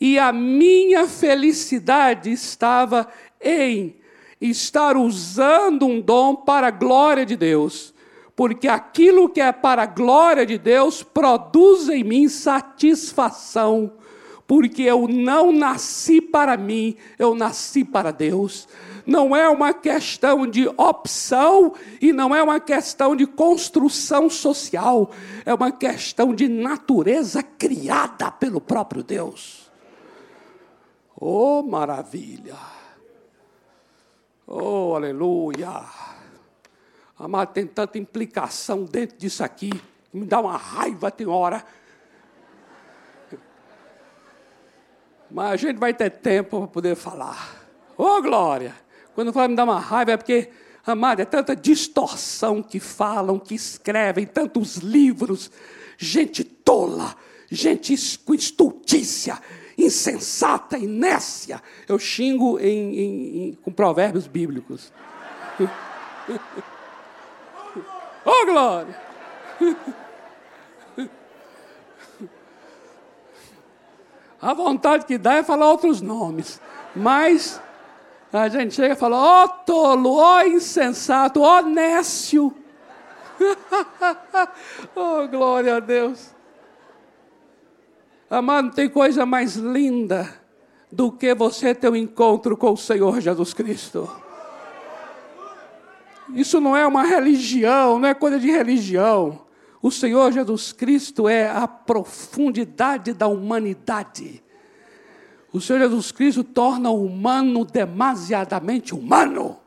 E 0.00 0.18
a 0.18 0.32
minha 0.32 1.06
felicidade 1.06 2.30
estava 2.30 3.08
em 3.40 3.96
estar 4.40 4.96
usando 4.96 5.86
um 5.86 6.00
dom 6.00 6.36
para 6.36 6.68
a 6.68 6.70
glória 6.70 7.24
de 7.24 7.36
Deus 7.36 7.94
porque 8.36 8.68
aquilo 8.68 9.30
que 9.30 9.40
é 9.40 9.50
para 9.50 9.84
a 9.84 9.86
glória 9.86 10.44
de 10.44 10.58
Deus 10.58 11.02
produz 11.02 11.88
em 11.88 12.04
mim 12.04 12.28
satisfação, 12.28 13.94
porque 14.46 14.82
eu 14.82 15.08
não 15.08 15.50
nasci 15.50 16.20
para 16.20 16.56
mim, 16.56 16.96
eu 17.18 17.34
nasci 17.34 17.84
para 17.84 18.10
Deus. 18.10 18.68
Não 19.04 19.34
é 19.36 19.48
uma 19.48 19.72
questão 19.72 20.46
de 20.46 20.66
opção 20.68 21.74
e 22.00 22.12
não 22.12 22.34
é 22.34 22.42
uma 22.42 22.58
questão 22.58 23.14
de 23.14 23.26
construção 23.26 24.28
social, 24.28 25.10
é 25.44 25.54
uma 25.54 25.70
questão 25.70 26.34
de 26.34 26.48
natureza 26.48 27.42
criada 27.42 28.30
pelo 28.32 28.60
próprio 28.60 29.02
Deus. 29.02 29.70
Oh, 31.18 31.62
maravilha! 31.62 32.56
Oh, 34.46 34.94
aleluia! 34.94 35.82
Amado, 37.18 37.52
tem 37.52 37.66
tanta 37.66 37.98
implicação 37.98 38.84
dentro 38.84 39.16
disso 39.16 39.42
aqui, 39.42 39.70
me 40.12 40.26
dá 40.26 40.40
uma 40.40 40.56
raiva, 40.56 41.10
tem 41.10 41.26
hora. 41.26 41.64
Mas 45.30 45.52
a 45.52 45.56
gente 45.56 45.78
vai 45.78 45.92
ter 45.92 46.10
tempo 46.10 46.58
para 46.58 46.68
poder 46.68 46.96
falar. 46.96 47.66
Ô 47.96 48.04
oh, 48.04 48.22
glória! 48.22 48.74
Quando 49.14 49.32
fala 49.32 49.48
me 49.48 49.56
dá 49.56 49.64
uma 49.64 49.80
raiva 49.80 50.12
é 50.12 50.16
porque, 50.16 50.50
amado, 50.86 51.20
é 51.20 51.24
tanta 51.24 51.56
distorção 51.56 52.62
que 52.62 52.78
falam, 52.78 53.38
que 53.38 53.54
escrevem, 53.54 54.26
tantos 54.26 54.76
livros, 54.76 55.50
gente 55.96 56.44
tola, 56.44 57.16
gente 57.50 58.18
com 58.18 58.34
estultícia, 58.34 59.40
insensata, 59.76 60.76
inércia. 60.76 61.62
Eu 61.88 61.98
xingo 61.98 62.58
em, 62.58 62.98
em, 62.98 63.48
em, 63.48 63.52
com 63.54 63.72
provérbios 63.72 64.26
bíblicos. 64.26 64.92
Oh, 68.28 68.44
glória! 68.44 69.00
A 74.46 74.54
vontade 74.54 75.06
que 75.06 75.18
dá 75.18 75.34
é 75.34 75.42
falar 75.42 75.68
outros 75.68 76.00
nomes. 76.00 76.60
Mas 76.94 77.60
a 78.32 78.48
gente 78.48 78.74
chega 78.74 78.94
e 78.94 78.96
fala: 78.96 79.16
ó 79.16 79.44
oh, 79.44 79.48
tolo, 79.48 80.14
ó 80.14 80.36
oh, 80.36 80.42
insensato, 80.46 81.42
ó 81.42 81.58
oh, 81.58 81.62
nécio. 81.62 82.54
oh, 84.94 85.26
glória 85.26 85.74
a 85.74 85.80
Deus. 85.80 86.32
Amado, 88.30 88.66
não 88.66 88.72
tem 88.72 88.88
coisa 88.88 89.26
mais 89.26 89.56
linda 89.56 90.32
do 90.92 91.10
que 91.10 91.34
você 91.34 91.74
ter 91.74 91.88
um 91.88 91.96
encontro 91.96 92.56
com 92.56 92.72
o 92.72 92.76
Senhor 92.76 93.20
Jesus 93.20 93.52
Cristo. 93.52 94.08
Isso 96.32 96.60
não 96.60 96.76
é 96.76 96.86
uma 96.86 97.02
religião, 97.02 97.98
não 97.98 98.08
é 98.08 98.14
coisa 98.14 98.38
de 98.38 98.48
religião. 98.48 99.44
O 99.86 99.90
Senhor 99.92 100.32
Jesus 100.32 100.72
Cristo 100.72 101.28
é 101.28 101.48
a 101.48 101.68
profundidade 101.68 103.12
da 103.12 103.28
humanidade. 103.28 104.42
O 105.52 105.60
Senhor 105.60 105.78
Jesus 105.78 106.10
Cristo 106.10 106.42
torna 106.42 106.90
o 106.90 107.06
humano 107.06 107.64
demasiadamente 107.64 108.92
humano. 108.92 109.60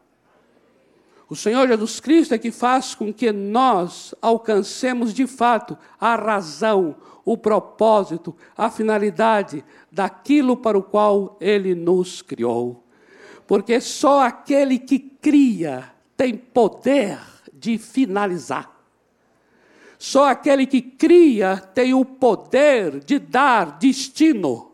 O 1.30 1.38
Senhor 1.38 1.66
Jesus 1.70 2.02
Cristo 2.02 2.34
é 2.34 2.38
que 2.38 2.52
faz 2.52 2.94
com 2.94 3.14
que 3.14 3.32
nós 3.32 4.14
alcancemos 4.22 5.14
de 5.14 5.26
fato 5.26 5.78
a 5.98 6.18
razão, 6.18 6.98
o 7.24 7.38
propósito, 7.38 8.36
a 8.58 8.70
finalidade 8.70 9.64
daquilo 9.90 10.58
para 10.58 10.78
o 10.78 10.84
qual 10.84 11.38
Ele 11.40 11.74
nos 11.74 12.22
criou. 12.22 12.84
Porque 13.48 13.80
só 13.80 14.26
aquele 14.26 14.80
que 14.80 15.00
cria 15.00 15.94
tem 16.18 16.36
poder 16.36 17.18
de 17.54 17.78
finalizar. 17.78 18.79
Só 20.00 20.30
aquele 20.30 20.66
que 20.66 20.82
cria 20.82 21.58
tem 21.58 21.94
o 21.94 22.06
poder 22.06 23.02
de 23.04 23.20
dar 23.20 23.78
destino. 23.78 24.72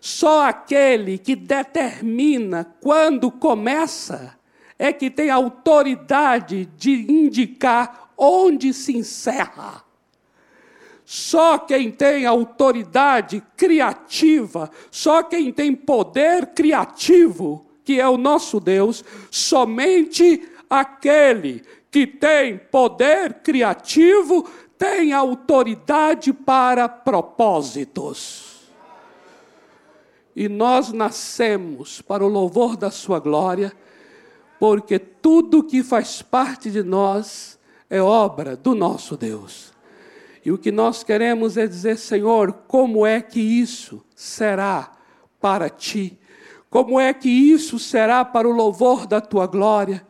Só 0.00 0.48
aquele 0.48 1.18
que 1.18 1.36
determina 1.36 2.74
quando 2.80 3.30
começa 3.30 4.34
é 4.78 4.90
que 4.90 5.10
tem 5.10 5.28
autoridade 5.28 6.64
de 6.78 7.12
indicar 7.12 8.10
onde 8.16 8.72
se 8.72 8.96
encerra. 8.96 9.84
Só 11.04 11.58
quem 11.58 11.90
tem 11.90 12.24
autoridade 12.24 13.42
criativa, 13.58 14.70
só 14.90 15.22
quem 15.22 15.52
tem 15.52 15.74
poder 15.74 16.46
criativo, 16.46 17.66
que 17.84 18.00
é 18.00 18.08
o 18.08 18.16
nosso 18.16 18.58
Deus, 18.58 19.04
somente 19.30 20.48
aquele 20.70 21.62
que 21.94 22.08
tem 22.08 22.58
poder 22.58 23.34
criativo 23.34 24.50
tem 24.76 25.12
autoridade 25.12 26.32
para 26.32 26.88
propósitos. 26.88 28.64
E 30.34 30.48
nós 30.48 30.90
nascemos 30.90 32.02
para 32.02 32.24
o 32.24 32.28
louvor 32.28 32.76
da 32.76 32.90
Sua 32.90 33.20
glória, 33.20 33.72
porque 34.58 34.98
tudo 34.98 35.62
que 35.62 35.84
faz 35.84 36.20
parte 36.20 36.68
de 36.68 36.82
nós 36.82 37.60
é 37.88 38.02
obra 38.02 38.56
do 38.56 38.74
nosso 38.74 39.16
Deus. 39.16 39.72
E 40.44 40.50
o 40.50 40.58
que 40.58 40.72
nós 40.72 41.04
queremos 41.04 41.56
é 41.56 41.64
dizer, 41.64 41.96
Senhor, 41.96 42.52
como 42.66 43.06
é 43.06 43.20
que 43.20 43.38
isso 43.38 44.04
será 44.16 44.90
para 45.40 45.70
ti? 45.70 46.18
Como 46.68 46.98
é 46.98 47.14
que 47.14 47.28
isso 47.28 47.78
será 47.78 48.24
para 48.24 48.48
o 48.48 48.52
louvor 48.52 49.06
da 49.06 49.20
tua 49.20 49.46
glória? 49.46 50.04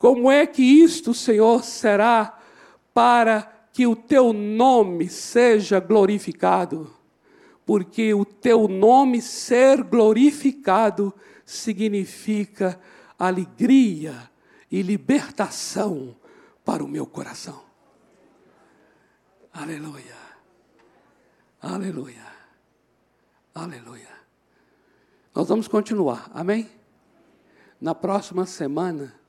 Como 0.00 0.30
é 0.30 0.46
que 0.46 0.62
isto, 0.62 1.12
Senhor, 1.12 1.62
será 1.62 2.40
para 2.94 3.42
que 3.70 3.86
o 3.86 3.94
teu 3.94 4.32
nome 4.32 5.10
seja 5.10 5.78
glorificado? 5.78 6.90
Porque 7.66 8.14
o 8.14 8.24
teu 8.24 8.66
nome 8.66 9.20
ser 9.20 9.82
glorificado 9.82 11.12
significa 11.44 12.80
alegria 13.18 14.30
e 14.70 14.80
libertação 14.80 16.16
para 16.64 16.82
o 16.82 16.88
meu 16.88 17.04
coração. 17.04 17.62
Aleluia. 19.52 20.16
Aleluia. 21.60 22.26
Aleluia. 23.54 24.08
Nós 25.34 25.46
vamos 25.46 25.68
continuar, 25.68 26.30
amém? 26.32 26.70
Na 27.78 27.94
próxima 27.94 28.46
semana 28.46 29.19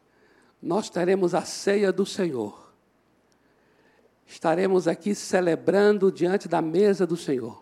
nós 0.61 0.89
teremos 0.89 1.33
a 1.33 1.41
ceia 1.41 1.91
do 1.91 2.05
Senhor. 2.05 2.71
Estaremos 4.27 4.87
aqui 4.87 5.15
celebrando 5.15 6.11
diante 6.11 6.47
da 6.47 6.61
mesa 6.61 7.05
do 7.05 7.17
Senhor. 7.17 7.61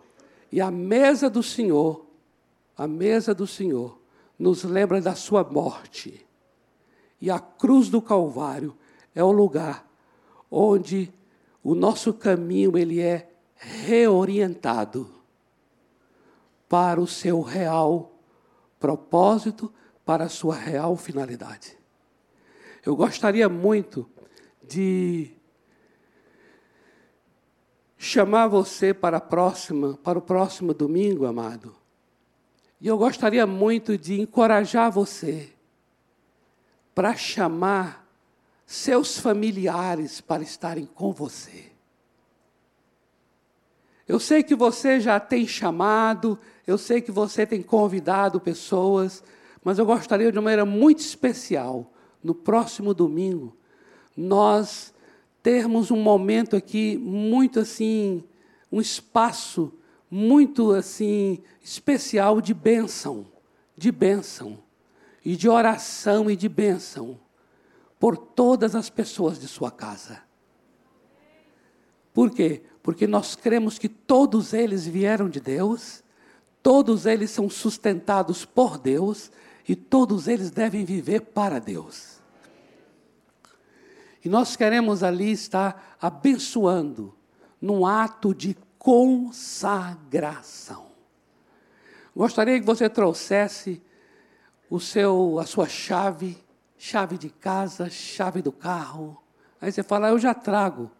E 0.52 0.60
a 0.60 0.70
mesa 0.70 1.30
do 1.30 1.42
Senhor, 1.42 2.06
a 2.76 2.86
mesa 2.86 3.34
do 3.34 3.46
Senhor, 3.46 3.98
nos 4.38 4.64
lembra 4.64 5.00
da 5.00 5.14
sua 5.14 5.42
morte. 5.42 6.26
E 7.20 7.30
a 7.30 7.38
cruz 7.38 7.88
do 7.88 8.00
Calvário 8.00 8.76
é 9.14 9.24
o 9.24 9.32
lugar 9.32 9.88
onde 10.50 11.12
o 11.62 11.74
nosso 11.74 12.12
caminho 12.12 12.76
ele 12.76 13.00
é 13.00 13.30
reorientado 13.56 15.10
para 16.68 17.00
o 17.00 17.06
seu 17.06 17.40
real 17.40 18.12
propósito, 18.78 19.72
para 20.04 20.24
a 20.24 20.28
sua 20.28 20.54
real 20.54 20.96
finalidade. 20.96 21.79
Eu 22.84 22.96
gostaria 22.96 23.48
muito 23.48 24.08
de 24.62 25.30
chamar 27.98 28.48
você 28.48 28.94
para 28.94 29.18
a 29.18 29.20
próxima, 29.20 29.98
para 30.02 30.18
o 30.18 30.22
próximo 30.22 30.72
domingo, 30.72 31.26
amado. 31.26 31.76
E 32.80 32.86
eu 32.88 32.96
gostaria 32.96 33.46
muito 33.46 33.98
de 33.98 34.18
encorajar 34.20 34.90
você 34.90 35.50
para 36.94 37.14
chamar 37.14 38.08
seus 38.64 39.18
familiares 39.18 40.20
para 40.20 40.42
estarem 40.42 40.86
com 40.86 41.12
você. 41.12 41.72
Eu 44.06 44.18
sei 44.18 44.42
que 44.42 44.54
você 44.54 44.98
já 44.98 45.20
tem 45.20 45.46
chamado, 45.46 46.38
eu 46.66 46.78
sei 46.78 47.00
que 47.00 47.12
você 47.12 47.44
tem 47.44 47.62
convidado 47.62 48.40
pessoas, 48.40 49.22
mas 49.62 49.78
eu 49.78 49.84
gostaria 49.84 50.32
de 50.32 50.38
uma 50.38 50.44
maneira 50.44 50.64
muito 50.64 51.00
especial, 51.00 51.92
no 52.22 52.34
próximo 52.34 52.92
domingo, 52.94 53.56
nós 54.16 54.92
termos 55.42 55.90
um 55.90 56.00
momento 56.00 56.56
aqui 56.56 56.96
muito 56.98 57.60
assim, 57.60 58.22
um 58.70 58.80
espaço 58.80 59.72
muito 60.10 60.72
assim 60.72 61.40
especial 61.62 62.40
de 62.40 62.52
bênção, 62.52 63.26
de 63.76 63.90
bênção 63.90 64.58
e 65.24 65.36
de 65.36 65.48
oração 65.48 66.30
e 66.30 66.36
de 66.36 66.48
bênção 66.48 67.18
por 67.98 68.16
todas 68.16 68.74
as 68.74 68.90
pessoas 68.90 69.38
de 69.38 69.46
sua 69.46 69.70
casa. 69.70 70.22
Por 72.12 72.30
quê? 72.30 72.62
porque 72.82 73.06
nós 73.06 73.36
cremos 73.36 73.78
que 73.78 73.88
todos 73.88 74.52
eles 74.52 74.86
vieram 74.86 75.28
de 75.28 75.40
Deus, 75.40 76.02
todos 76.62 77.06
eles 77.06 77.30
são 77.30 77.48
sustentados 77.48 78.44
por 78.44 78.78
Deus 78.78 79.30
e 79.70 79.76
todos 79.76 80.26
eles 80.26 80.50
devem 80.50 80.84
viver 80.84 81.20
para 81.20 81.60
Deus. 81.60 82.18
E 84.24 84.28
nós 84.28 84.56
queremos 84.56 85.04
ali 85.04 85.30
estar 85.30 85.96
abençoando 86.02 87.14
num 87.62 87.86
ato 87.86 88.34
de 88.34 88.56
consagração. 88.76 90.86
Gostaria 92.16 92.58
que 92.58 92.66
você 92.66 92.90
trouxesse 92.90 93.80
o 94.68 94.80
seu, 94.80 95.38
a 95.38 95.46
sua 95.46 95.68
chave, 95.68 96.36
chave 96.76 97.16
de 97.16 97.30
casa, 97.30 97.88
chave 97.88 98.42
do 98.42 98.50
carro. 98.50 99.22
Aí 99.60 99.70
você 99.70 99.84
fala, 99.84 100.08
eu 100.08 100.18
já 100.18 100.34
trago. 100.34 100.90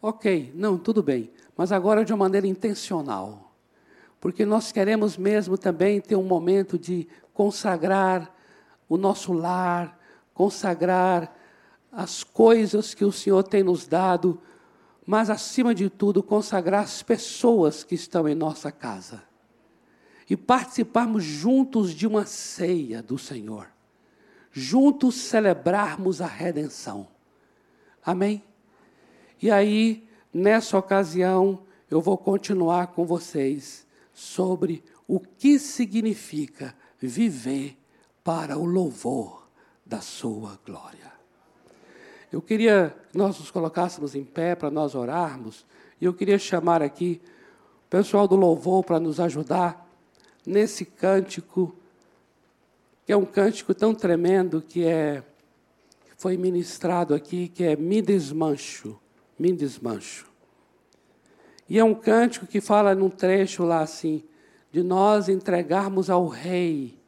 Ok, 0.00 0.50
não, 0.54 0.78
tudo 0.78 1.02
bem, 1.02 1.30
mas 1.54 1.70
agora 1.70 2.06
de 2.06 2.12
uma 2.14 2.24
maneira 2.24 2.46
intencional. 2.46 3.52
Porque 4.18 4.46
nós 4.46 4.72
queremos 4.72 5.18
mesmo 5.18 5.58
também 5.58 6.00
ter 6.00 6.16
um 6.16 6.22
momento 6.22 6.78
de 6.78 7.06
consagrar 7.34 8.32
o 8.88 8.96
nosso 8.96 9.32
lar, 9.32 9.98
consagrar 10.32 11.36
as 11.92 12.24
coisas 12.24 12.94
que 12.94 13.04
o 13.04 13.12
Senhor 13.12 13.42
tem 13.42 13.62
nos 13.62 13.86
dado, 13.86 14.40
mas 15.06 15.28
acima 15.28 15.74
de 15.74 15.90
tudo, 15.90 16.22
consagrar 16.22 16.82
as 16.82 17.02
pessoas 17.02 17.84
que 17.84 17.94
estão 17.94 18.28
em 18.28 18.34
nossa 18.34 18.72
casa. 18.72 19.22
E 20.28 20.36
participarmos 20.36 21.22
juntos 21.22 21.92
de 21.92 22.06
uma 22.06 22.24
ceia 22.24 23.02
do 23.02 23.18
Senhor. 23.18 23.68
Juntos 24.50 25.16
celebrarmos 25.16 26.22
a 26.22 26.26
redenção. 26.26 27.06
Amém? 28.02 28.42
E 29.42 29.50
aí, 29.50 30.08
nessa 30.32 30.78
ocasião, 30.78 31.64
eu 31.90 32.00
vou 32.00 32.16
continuar 32.16 32.88
com 32.88 33.04
vocês 33.04 33.86
sobre 34.12 34.82
o 35.06 35.20
que 35.20 35.58
significa 35.58 36.74
viver 37.06 37.76
para 38.22 38.56
o 38.58 38.64
louvor 38.64 39.46
da 39.84 40.00
sua 40.00 40.58
glória. 40.64 41.12
Eu 42.32 42.42
queria 42.42 42.94
que 43.10 43.18
nós 43.18 43.38
nos 43.38 43.50
colocássemos 43.50 44.14
em 44.14 44.24
pé 44.24 44.54
para 44.54 44.70
nós 44.70 44.94
orarmos, 44.94 45.64
e 46.00 46.04
eu 46.04 46.12
queria 46.12 46.38
chamar 46.38 46.82
aqui 46.82 47.20
o 47.86 47.88
pessoal 47.90 48.26
do 48.26 48.36
louvor 48.36 48.84
para 48.84 48.98
nos 48.98 49.20
ajudar 49.20 49.88
nesse 50.44 50.84
cântico, 50.84 51.74
que 53.06 53.12
é 53.12 53.16
um 53.16 53.24
cântico 53.24 53.74
tão 53.74 53.94
tremendo 53.94 54.60
que 54.62 54.84
é 54.84 55.22
foi 56.16 56.36
ministrado 56.36 57.14
aqui, 57.14 57.48
que 57.48 57.64
é 57.64 57.76
Me 57.76 58.00
Desmancho 58.00 58.98
me 59.38 59.52
desmancho. 59.52 60.26
E 61.68 61.78
é 61.78 61.84
um 61.84 61.94
cântico 61.94 62.46
que 62.46 62.60
fala 62.60 62.94
num 62.94 63.08
trecho 63.08 63.64
lá 63.64 63.80
assim, 63.80 64.22
de 64.74 64.82
nós 64.82 65.28
entregarmos 65.28 66.10
ao 66.10 66.26
Rei, 66.26 66.98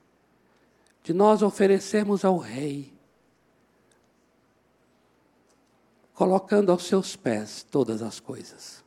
de 1.02 1.12
nós 1.12 1.42
oferecermos 1.42 2.24
ao 2.24 2.38
Rei, 2.38 2.92
colocando 6.14 6.70
aos 6.70 6.84
seus 6.84 7.16
pés 7.16 7.66
todas 7.68 8.02
as 8.02 8.20
coisas. 8.20 8.84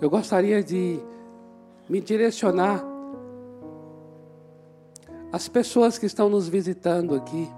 Eu 0.00 0.10
gostaria 0.10 0.60
de 0.60 0.98
me 1.88 2.00
direcionar 2.00 2.84
as 5.30 5.46
pessoas 5.46 5.98
que 5.98 6.06
estão 6.06 6.28
nos 6.28 6.48
visitando 6.48 7.14
aqui, 7.14 7.48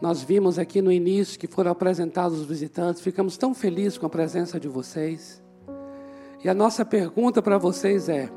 nós 0.00 0.22
vimos 0.22 0.58
aqui 0.58 0.82
no 0.82 0.92
início 0.92 1.38
que 1.38 1.46
foram 1.46 1.70
apresentados 1.70 2.40
os 2.40 2.46
visitantes, 2.46 3.02
ficamos 3.02 3.36
tão 3.36 3.54
felizes 3.54 3.96
com 3.96 4.06
a 4.06 4.10
presença 4.10 4.60
de 4.60 4.68
vocês. 4.68 5.42
E 6.44 6.48
a 6.48 6.54
nossa 6.54 6.84
pergunta 6.84 7.40
para 7.40 7.58
vocês 7.58 8.08
é: 8.08 8.30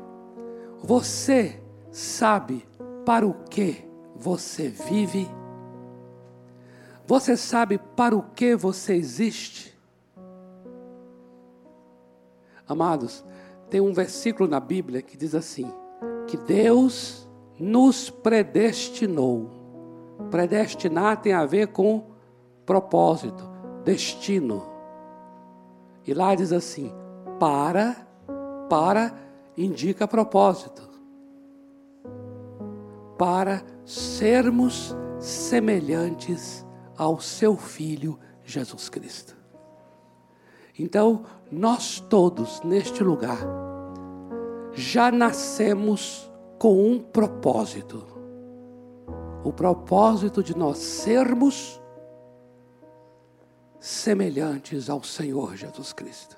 você 0.82 1.60
sabe 1.90 2.66
para 3.04 3.26
o 3.26 3.34
que 3.44 3.84
você 4.16 4.68
vive? 4.68 5.28
Você 7.06 7.36
sabe 7.36 7.78
para 7.94 8.16
o 8.16 8.22
que 8.22 8.56
você 8.56 8.94
existe? 8.94 9.78
Amados, 12.66 13.24
tem 13.68 13.80
um 13.80 13.92
versículo 13.92 14.48
na 14.48 14.60
Bíblia 14.60 15.02
que 15.02 15.16
diz 15.16 15.34
assim: 15.34 15.70
que 16.26 16.36
Deus 16.36 17.28
nos 17.58 18.08
predestinou. 18.08 19.59
Predestinar 20.30 21.20
tem 21.20 21.32
a 21.32 21.46
ver 21.46 21.68
com 21.68 22.04
propósito, 22.66 23.48
destino. 23.84 24.64
E 26.06 26.14
lá 26.14 26.34
diz 26.34 26.52
assim: 26.52 26.92
para, 27.38 27.96
para 28.68 29.12
indica 29.56 30.06
propósito. 30.06 30.88
Para 33.18 33.62
sermos 33.84 34.96
semelhantes 35.18 36.66
ao 36.96 37.20
seu 37.20 37.56
filho 37.56 38.18
Jesus 38.42 38.88
Cristo. 38.88 39.36
Então, 40.78 41.24
nós 41.50 42.00
todos 42.00 42.62
neste 42.62 43.02
lugar 43.02 43.38
já 44.72 45.10
nascemos 45.10 46.30
com 46.58 46.90
um 46.90 46.98
propósito. 46.98 48.06
O 49.42 49.52
propósito 49.52 50.42
de 50.42 50.56
nós 50.56 50.78
sermos 50.78 51.80
semelhantes 53.78 54.90
ao 54.90 55.02
Senhor 55.02 55.56
Jesus 55.56 55.92
Cristo. 55.92 56.36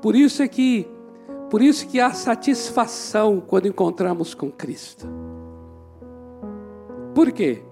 Por 0.00 0.16
isso 0.16 0.42
é 0.42 0.48
que 0.48 0.88
por 1.50 1.60
isso 1.60 1.88
que 1.88 1.98
há 1.98 2.12
satisfação 2.12 3.40
quando 3.40 3.66
encontramos 3.66 4.34
com 4.34 4.52
Cristo. 4.52 5.06
Por 7.12 7.32
quê? 7.32 7.64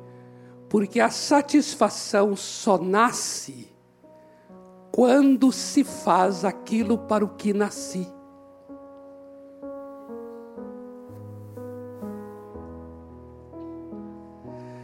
Porque 0.68 0.98
a 0.98 1.10
satisfação 1.10 2.34
só 2.34 2.76
nasce 2.76 3.72
quando 4.92 5.52
se 5.52 5.84
faz 5.84 6.44
aquilo 6.44 6.98
para 6.98 7.24
o 7.24 7.28
que 7.28 7.54
nasci. 7.54 8.06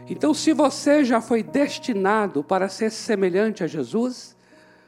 Então, 0.09 0.35
se 0.35 0.53
você 0.53 1.05
já 1.05 1.21
foi 1.21 1.43
destinado 1.43 2.45
para 2.45 2.69
ser 2.69 2.91
semelhante 2.91 3.65
a 3.65 3.67
Jesus, 3.67 4.37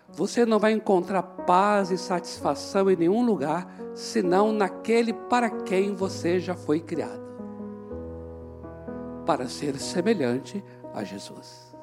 você 0.09 0.44
não 0.44 0.59
vai 0.59 0.72
encontrar 0.72 1.22
paz 1.22 1.90
e 1.90 1.98
satisfação 1.98 2.90
em 2.90 2.96
nenhum 2.96 3.24
lugar, 3.24 3.66
senão 3.94 4.52
naquele 4.52 5.12
para 5.12 5.48
quem 5.50 5.94
você 5.94 6.38
já 6.38 6.55
foi 6.55 6.81
criado 6.81 7.26
para 9.26 9.48
ser 9.48 9.79
semelhante 9.79 10.62
a 10.94 11.02
Jesus. 11.02 11.74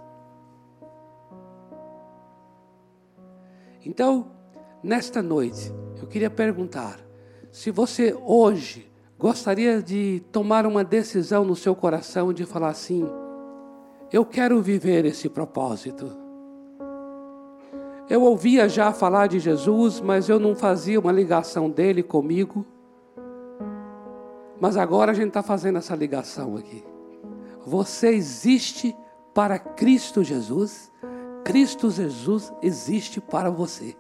Então, 3.86 4.32
nesta 4.82 5.22
noite, 5.22 5.74
eu 6.02 6.08
queria 6.08 6.30
perguntar: 6.30 7.00
se 7.52 7.70
você 7.70 8.18
hoje 8.26 8.90
gostaria 9.20 9.84
de 9.84 10.24
tomar 10.32 10.66
uma 10.66 10.84
decisão 10.84 11.44
no 11.44 11.56
seu 11.56 11.76
coração 11.76 12.32
de 12.32 12.46
falar 12.46 12.70
assim, 12.70 13.06
eu 14.14 14.24
quero 14.24 14.62
viver 14.62 15.06
esse 15.06 15.28
propósito. 15.28 16.16
Eu 18.08 18.22
ouvia 18.22 18.70
já 18.70 18.94
falar 18.94 19.26
de 19.26 19.40
Jesus, 19.40 20.00
mas 20.00 20.30
eu 20.30 20.40
não 20.40 20.56
fazia 20.56 21.00
uma 21.00 21.12
ligação 21.12 21.68
dele 21.68 22.04
comigo. 22.04 22.64
Mas 24.62 24.78
agora 24.78 25.12
a 25.12 25.16
gente 25.16 25.30
está 25.30 25.42
fazendo 25.42 25.80
essa 25.80 25.96
ligação 25.96 26.56
aqui. 26.56 26.84
Você 27.66 28.10
existe 28.10 28.96
para 29.34 29.58
Cristo 29.58 30.24
Jesus, 30.24 30.92
Cristo 31.44 31.90
Jesus 31.90 32.54
existe 32.62 33.20
para 33.20 33.50
você. 33.50 33.98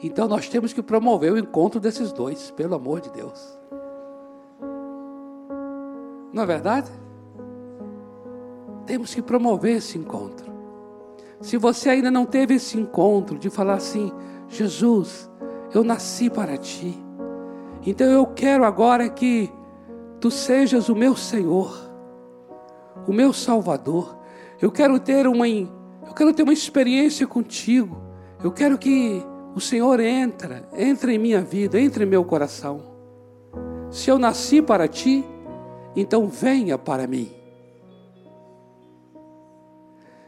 Então 0.00 0.28
nós 0.28 0.48
temos 0.48 0.72
que 0.72 0.82
promover 0.82 1.32
o 1.32 1.38
encontro 1.38 1.80
desses 1.80 2.12
dois, 2.12 2.52
pelo 2.52 2.76
amor 2.76 3.00
de 3.00 3.10
Deus. 3.10 3.58
Não 6.32 6.44
é 6.44 6.46
verdade? 6.46 7.03
Temos 9.04 9.14
que 9.14 9.20
promover 9.20 9.76
esse 9.76 9.98
encontro. 9.98 10.50
Se 11.38 11.58
você 11.58 11.90
ainda 11.90 12.10
não 12.10 12.24
teve 12.24 12.54
esse 12.54 12.78
encontro 12.78 13.38
de 13.38 13.50
falar 13.50 13.74
assim, 13.74 14.10
Jesus, 14.48 15.30
eu 15.74 15.84
nasci 15.84 16.30
para 16.30 16.56
ti. 16.56 16.98
Então 17.84 18.06
eu 18.06 18.26
quero 18.28 18.64
agora 18.64 19.06
que 19.10 19.52
tu 20.18 20.30
sejas 20.30 20.88
o 20.88 20.96
meu 20.96 21.14
Senhor, 21.14 21.78
o 23.06 23.12
meu 23.12 23.30
Salvador. 23.34 24.16
Eu 24.58 24.72
quero 24.72 24.98
ter 24.98 25.26
uma 25.26 25.46
eu 25.46 26.14
quero 26.16 26.32
ter 26.32 26.42
uma 26.42 26.54
experiência 26.54 27.26
contigo. 27.26 28.00
Eu 28.42 28.52
quero 28.52 28.78
que 28.78 29.22
o 29.54 29.60
Senhor 29.60 30.00
entra, 30.00 30.66
entre 30.74 31.12
em 31.12 31.18
minha 31.18 31.42
vida, 31.42 31.78
entre 31.78 32.04
em 32.04 32.08
meu 32.08 32.24
coração. 32.24 32.80
Se 33.90 34.10
eu 34.10 34.18
nasci 34.18 34.62
para 34.62 34.88
ti, 34.88 35.22
então 35.94 36.26
venha 36.26 36.78
para 36.78 37.06
mim. 37.06 37.43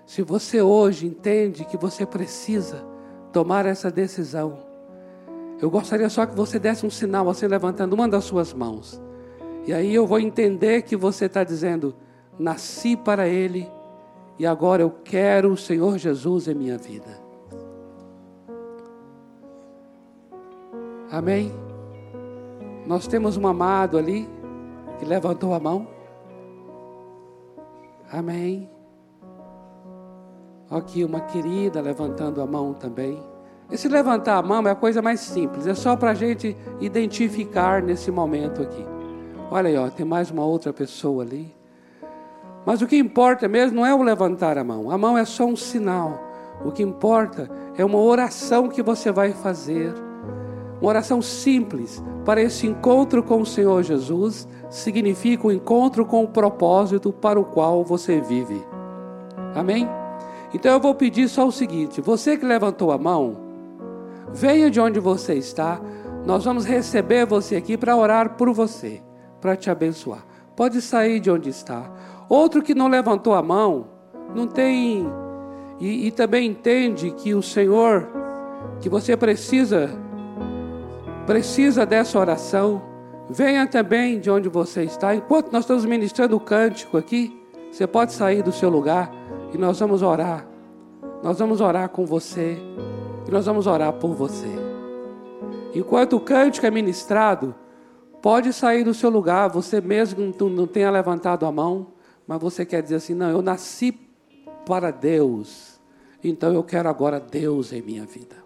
Se 0.07 0.23
você 0.23 0.63
hoje 0.63 1.05
entende 1.05 1.65
que 1.65 1.77
você 1.77 2.07
precisa 2.07 2.87
tomar 3.33 3.67
essa 3.67 3.91
decisão, 3.91 4.59
eu 5.61 5.69
gostaria 5.69 6.09
só 6.09 6.25
que 6.25 6.37
você 6.37 6.61
desse 6.61 6.87
um 6.87 6.91
sinal 6.91 7.29
assim, 7.29 7.47
levantando 7.49 7.93
uma 7.93 8.09
das 8.09 8.23
suas 8.25 8.55
mãos. 8.55 9.03
E 9.67 9.73
aí 9.73 9.93
eu 9.93 10.07
vou 10.07 10.21
entender 10.21 10.83
que 10.83 10.97
você 10.97 11.25
está 11.27 11.43
dizendo: 11.43 11.93
nasci 12.39 12.97
para 12.97 13.27
Ele 13.27 13.69
e 14.39 14.47
agora 14.47 14.83
eu 14.83 14.91
quero 15.03 15.53
o 15.53 15.57
Senhor 15.57 15.99
Jesus 15.99 16.47
em 16.47 16.55
minha 16.55 16.79
vida. 16.79 17.21
Amém? 21.11 21.53
Nós 22.87 23.09
temos 23.09 23.37
um 23.37 23.47
amado 23.47 23.99
ali 23.99 24.29
que 25.01 25.05
levantou 25.05 25.53
a 25.53 25.59
mão. 25.59 25.89
Amém. 28.11 28.76
Aqui 30.71 31.05
uma 31.05 31.21
querida 31.21 31.81
levantando 31.81 32.41
a 32.41 32.47
mão 32.47 32.75
também. 32.75 33.23
Esse 33.71 33.89
levantar 33.89 34.37
a 34.37 34.43
mão 34.43 34.67
é 34.67 34.71
a 34.71 34.75
coisa 34.77 35.03
mais 35.03 35.21
simples, 35.21 35.67
é 35.67 35.75
só 35.75 35.97
para 35.97 36.11
a 36.11 36.15
gente 36.15 36.57
identificar 36.81 37.83
nesse 37.83 38.11
momento 38.11 38.63
aqui. 38.63 38.85
Olha 39.51 39.69
aí, 39.69 39.77
ó, 39.77 39.89
tem 39.89 40.07
mais 40.07 40.31
uma 40.31 40.45
outra 40.45 40.73
pessoa 40.73 41.23
ali. 41.23 41.55
Mas 42.65 42.83
o 42.83 42.87
que 42.87 42.97
importa 42.97 43.49
mesmo 43.49 43.77
não 43.77 43.87
é 43.87 43.95
o 43.95 44.03
levantar 44.03 44.59
a 44.59 44.65
mão, 44.65 44.91
a 44.91 44.99
mão 44.99 45.17
é 45.17 45.25
só 45.25 45.45
um 45.45 45.57
sinal. 45.57 46.21
O 46.65 46.73
que 46.73 46.83
importa 46.83 47.51
é 47.77 47.85
uma 47.85 47.99
oração 47.99 48.69
que 48.69 48.83
você 48.83 49.13
vai 49.13 49.33
fazer 49.33 49.93
uma 50.81 50.91
oração 50.91 51.23
simples 51.23 52.03
para 52.25 52.43
esse 52.43 52.67
encontro 52.67 53.23
com 53.23 53.41
o 53.41 53.47
Senhor 53.47 53.83
Jesus 53.83 54.47
significa 54.69 55.47
um 55.47 55.53
encontro 55.53 56.05
com 56.05 56.23
o 56.23 56.29
propósito 56.29 57.13
para 57.13 57.41
o 57.41 57.45
qual 57.45 57.83
você 57.83 58.21
vive. 58.21 58.63
Amém? 59.55 59.89
Então 60.57 60.73
eu 60.73 60.81
vou 60.81 60.95
pedir 60.95 61.29
só 61.29 61.47
o 61.47 61.53
seguinte: 61.53 62.01
você 62.01 62.35
que 62.35 62.47
levantou 62.47 62.91
a 62.91 62.97
mão, 62.97 63.37
venha 64.33 64.71
de 64.71 64.81
onde 64.81 64.99
você 64.99 65.35
está, 65.35 65.79
nós 66.25 66.47
vamos 66.47 66.65
receber 66.65 67.27
você 67.27 67.57
aqui 67.57 67.77
para 67.77 67.95
orar 67.95 68.37
por 68.37 68.51
você, 68.55 69.03
para 69.39 69.55
te 69.55 69.71
abençoar. 69.71 70.25
Pode 70.57 70.81
sair 70.81 71.21
de 71.21 71.31
onde 71.31 71.51
está. 71.51 71.93
Outro 72.27 72.63
que 72.63 72.75
não 72.75 72.89
levantou 72.89 73.35
a 73.35 73.43
mão, 73.43 73.89
não 74.35 74.47
tem. 74.47 75.07
E, 75.79 76.07
e 76.07 76.11
também 76.11 76.49
entende 76.49 77.11
que 77.11 77.35
o 77.35 77.43
Senhor, 77.43 78.09
que 78.81 78.89
você 78.89 79.15
precisa 79.15 79.91
precisa 81.27 81.85
dessa 81.85 82.19
oração, 82.19 82.81
venha 83.29 83.67
também 83.67 84.19
de 84.21 84.31
onde 84.31 84.49
você 84.49 84.85
está. 84.85 85.15
Enquanto 85.15 85.53
nós 85.53 85.65
estamos 85.65 85.85
ministrando 85.85 86.35
o 86.35 86.41
cântico 86.41 86.97
aqui, 86.97 87.39
você 87.71 87.87
pode 87.87 88.15
sair 88.15 88.43
do 88.43 88.53
seu 88.53 88.71
lugar 88.71 89.11
e 89.53 89.59
nós 89.59 89.79
vamos 89.79 90.03
orar. 90.03 90.47
Nós 91.23 91.39
vamos 91.39 91.61
orar 91.61 91.89
com 91.89 92.05
você 92.05 92.59
e 93.27 93.31
nós 93.31 93.47
vamos 93.47 93.67
orar 93.67 93.93
por 93.95 94.15
você. 94.15 94.49
Enquanto 95.75 96.17
o 96.17 96.21
cântico 96.21 96.67
é 96.67 96.71
ministrado, 96.71 97.55
pode 98.23 98.53
sair 98.53 98.85
do 98.85 98.95
seu 98.95 99.11
lugar, 99.11 99.49
você 99.49 99.81
mesmo 99.81 100.33
não 100.51 100.67
tenha 100.67 100.91
levantado 100.91 101.45
a 101.45 101.53
mão, 101.53 101.89
mas 102.27 102.41
você 102.41 102.65
quer 102.65 102.83
dizer 102.83 102.97
assim: 102.97 103.15
não, 103.15 103.31
eu 103.31 103.43
nasci 103.43 103.93
para 104.65 104.91
Deus, 104.91 105.81
então 106.23 106.53
eu 106.53 106.63
quero 106.63 106.89
agora 106.89 107.21
Deus 107.21 107.73
em 107.73 107.83
minha 107.83 108.05
vida. 108.05 108.46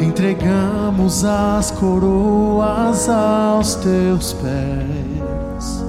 Entregamos 0.00 1.24
as 1.24 1.70
coroas 1.72 3.08
aos 3.08 3.74
teus 3.76 4.32
pés. 4.34 5.84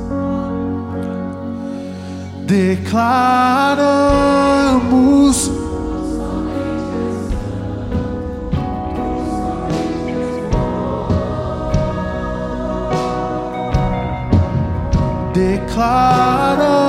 Declaramos 2.45 4.09
declaramos. 15.39 16.88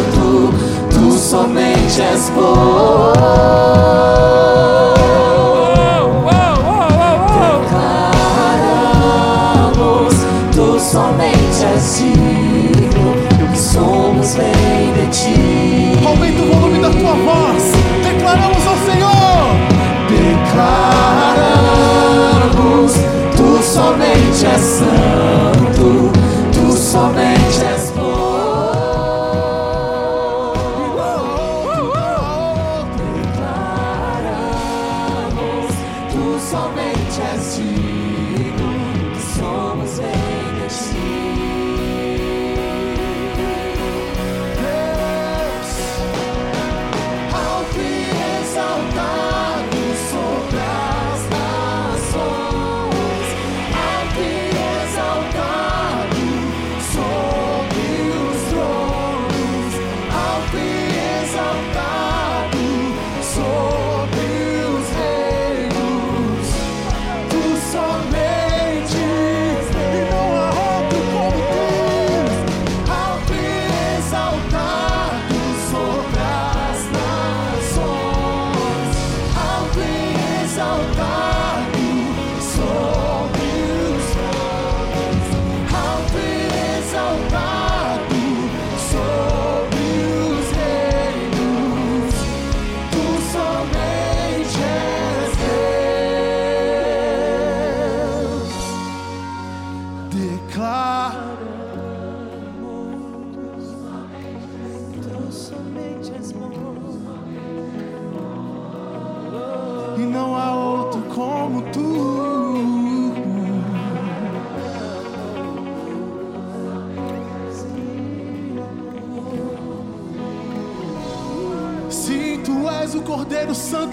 somente 1.31 2.03
és 2.13 2.29
bom. 2.35 4.10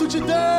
De 0.09 0.21
Deus. 0.21 0.58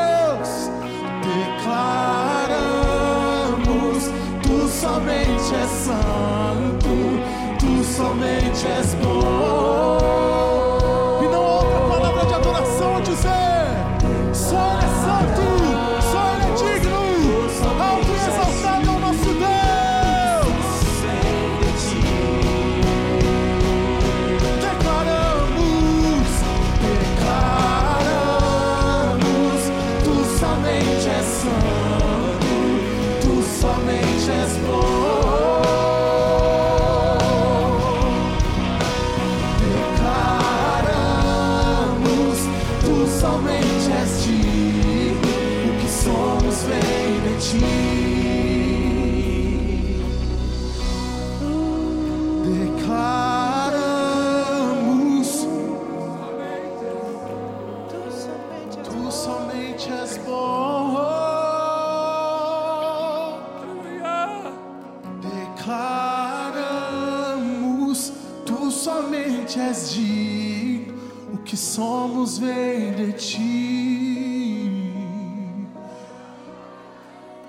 Somente 69.49 69.59
és 69.59 69.89
digno, 69.89 70.93
o 71.33 71.37
que 71.39 71.57
somos 71.57 72.37
vem 72.37 72.93
de 72.93 73.13
ti. 73.13 74.93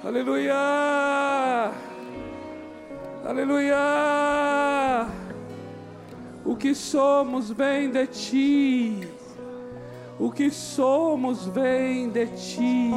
Aleluia! 0.02 1.72
Aleluia! 3.26 5.06
O 6.44 6.56
que 6.56 6.74
somos 6.74 7.50
vem 7.50 7.90
de 7.90 8.06
ti. 8.06 9.06
O 10.18 10.30
que 10.30 10.50
somos 10.50 11.46
vem 11.48 12.08
de 12.08 12.26
ti. 12.28 12.92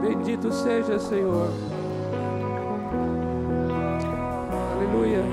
Bendito 0.00 0.52
seja, 0.52 0.98
Senhor. 1.00 1.77
Aleluia. 5.08 5.24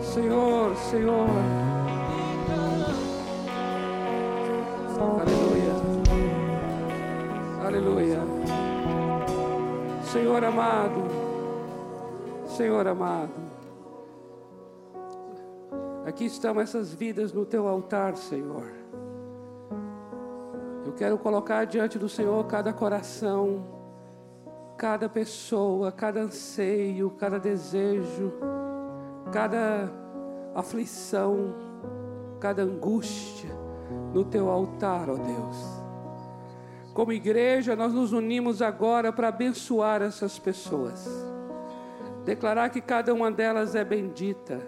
Senhor, 0.00 0.74
Senhor. 0.76 1.28
Aleluia. 5.20 5.74
Aleluia. 7.66 8.20
Senhor 10.04 10.44
amado. 10.44 11.02
Senhor 12.46 12.86
amado. 12.86 13.32
Aqui 16.06 16.24
estão 16.24 16.58
essas 16.58 16.94
vidas 16.94 17.34
no 17.34 17.44
teu 17.44 17.68
altar, 17.68 18.16
Senhor. 18.16 18.72
Eu 20.86 20.92
quero 20.92 21.18
colocar 21.18 21.66
diante 21.66 21.98
do 21.98 22.08
Senhor 22.08 22.46
cada 22.46 22.72
coração, 22.72 23.73
cada 24.76 25.08
pessoa, 25.08 25.92
cada 25.92 26.20
anseio, 26.20 27.10
cada 27.10 27.38
desejo, 27.38 28.32
cada 29.32 29.90
aflição, 30.54 31.54
cada 32.40 32.62
angústia 32.62 33.50
no 34.12 34.24
teu 34.24 34.50
altar, 34.50 35.08
ó 35.08 35.14
Deus. 35.14 35.84
Como 36.92 37.12
igreja, 37.12 37.74
nós 37.74 37.92
nos 37.92 38.12
unimos 38.12 38.62
agora 38.62 39.12
para 39.12 39.28
abençoar 39.28 40.02
essas 40.02 40.38
pessoas, 40.38 41.08
declarar 42.24 42.70
que 42.70 42.80
cada 42.80 43.12
uma 43.12 43.30
delas 43.30 43.74
é 43.74 43.84
bendita. 43.84 44.60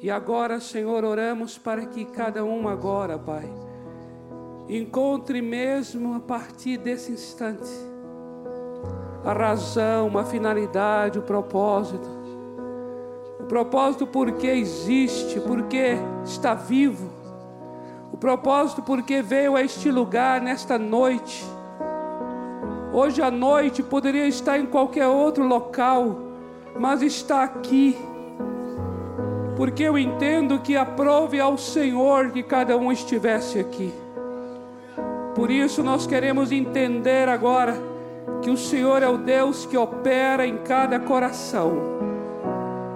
E 0.00 0.10
agora, 0.10 0.60
Senhor, 0.60 1.02
oramos 1.04 1.58
para 1.58 1.86
que 1.86 2.04
cada 2.04 2.44
uma 2.44 2.72
agora, 2.72 3.18
Pai, 3.18 3.50
encontre 4.68 5.40
mesmo 5.40 6.14
a 6.14 6.20
partir 6.20 6.76
desse 6.76 7.10
instante 7.10 7.93
a 9.24 9.32
razão, 9.32 10.16
a 10.18 10.24
finalidade, 10.24 11.18
o 11.18 11.22
propósito. 11.22 12.08
O 13.40 13.44
propósito 13.44 14.06
porque 14.06 14.46
existe, 14.46 15.40
porque 15.40 15.96
está 16.24 16.54
vivo. 16.54 17.10
O 18.12 18.16
propósito 18.16 18.82
porque 18.82 19.22
veio 19.22 19.56
a 19.56 19.62
este 19.62 19.90
lugar 19.90 20.40
nesta 20.40 20.78
noite. 20.78 21.44
Hoje 22.92 23.20
à 23.20 23.30
noite 23.30 23.82
poderia 23.82 24.26
estar 24.26 24.58
em 24.58 24.66
qualquer 24.66 25.08
outro 25.08 25.46
local, 25.46 26.16
mas 26.78 27.02
está 27.02 27.42
aqui. 27.42 27.98
Porque 29.56 29.82
eu 29.82 29.98
entendo 29.98 30.60
que 30.60 30.76
aprove 30.76 31.40
ao 31.40 31.56
Senhor 31.56 32.30
que 32.30 32.42
cada 32.42 32.76
um 32.76 32.92
estivesse 32.92 33.58
aqui. 33.58 33.92
Por 35.34 35.50
isso 35.50 35.82
nós 35.82 36.06
queremos 36.06 36.52
entender 36.52 37.28
agora 37.28 37.93
que 38.44 38.50
o 38.50 38.58
Senhor 38.58 39.02
é 39.02 39.08
o 39.08 39.16
Deus 39.16 39.64
que 39.64 39.74
opera 39.74 40.46
em 40.46 40.58
cada 40.58 41.00
coração. 41.00 41.72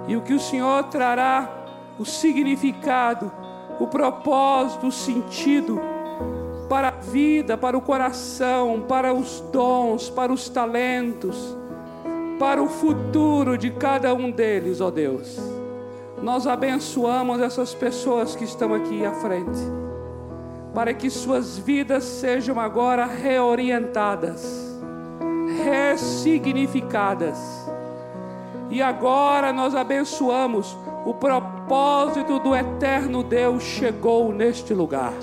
E 0.07 0.15
o 0.15 0.21
que 0.21 0.35
o 0.35 0.39
Senhor 0.39 0.83
trará 0.83 1.49
o 1.97 2.05
significado, 2.05 3.31
o 3.79 3.87
propósito, 3.87 4.85
o 4.85 4.91
sentido 4.91 5.81
para 6.69 6.89
a 6.89 6.91
vida, 6.91 7.57
para 7.57 7.75
o 7.75 7.81
coração, 7.81 8.85
para 8.87 9.11
os 9.11 9.41
dons, 9.51 10.07
para 10.07 10.31
os 10.31 10.47
talentos, 10.49 11.57
para 12.37 12.61
o 12.61 12.69
futuro 12.69 13.57
de 13.57 13.71
cada 13.71 14.13
um 14.13 14.29
deles, 14.29 14.79
ó 14.79 14.91
Deus. 14.91 15.35
Nós 16.21 16.45
abençoamos 16.45 17.41
essas 17.41 17.73
pessoas 17.73 18.35
que 18.35 18.43
estão 18.43 18.71
aqui 18.71 19.03
à 19.03 19.13
frente, 19.13 19.59
para 20.75 20.93
que 20.93 21.09
suas 21.09 21.57
vidas 21.57 22.03
sejam 22.03 22.59
agora 22.59 23.07
reorientadas, 23.07 24.68
ressignificadas. 25.63 27.37
E 28.69 28.81
agora 28.81 29.51
nós 29.51 29.75
abençoamos 29.75 30.77
o 31.05 31.13
propósito 31.13 32.39
do 32.39 32.55
eterno 32.55 33.23
Deus 33.23 33.63
chegou 33.63 34.33
neste 34.33 34.73
lugar. 34.73 35.13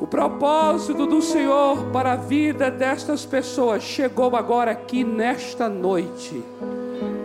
O 0.00 0.06
propósito 0.06 1.06
do 1.06 1.20
Senhor 1.20 1.86
para 1.92 2.12
a 2.12 2.16
vida 2.16 2.70
destas 2.70 3.26
pessoas 3.26 3.82
chegou 3.82 4.36
agora 4.36 4.70
aqui 4.70 5.02
nesta 5.02 5.68
noite. 5.68 6.42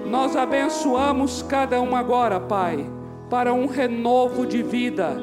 Nós 0.08 0.36
abençoamos 0.36 1.42
cada 1.42 1.82
um 1.82 1.96
agora, 1.96 2.40
Pai, 2.40 2.90
para 3.30 3.54
um 3.54 3.66
renovo 3.66 4.46
de 4.46 4.64
vida, 4.64 5.16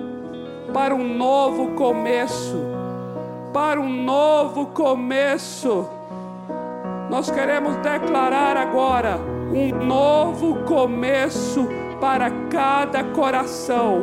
para 0.73 0.95
um 0.95 1.17
novo 1.17 1.69
começo, 1.75 2.57
para 3.53 3.81
um 3.81 4.03
novo 4.05 4.67
começo. 4.67 5.89
Nós 7.11 7.31
queremos 7.31 7.77
declarar 7.77 8.57
agora 8.57 9.19
um 9.53 9.85
novo 9.85 10.65
começo 10.65 11.67
para 12.01 12.31
cada 12.49 13.05
coração, 13.05 14.01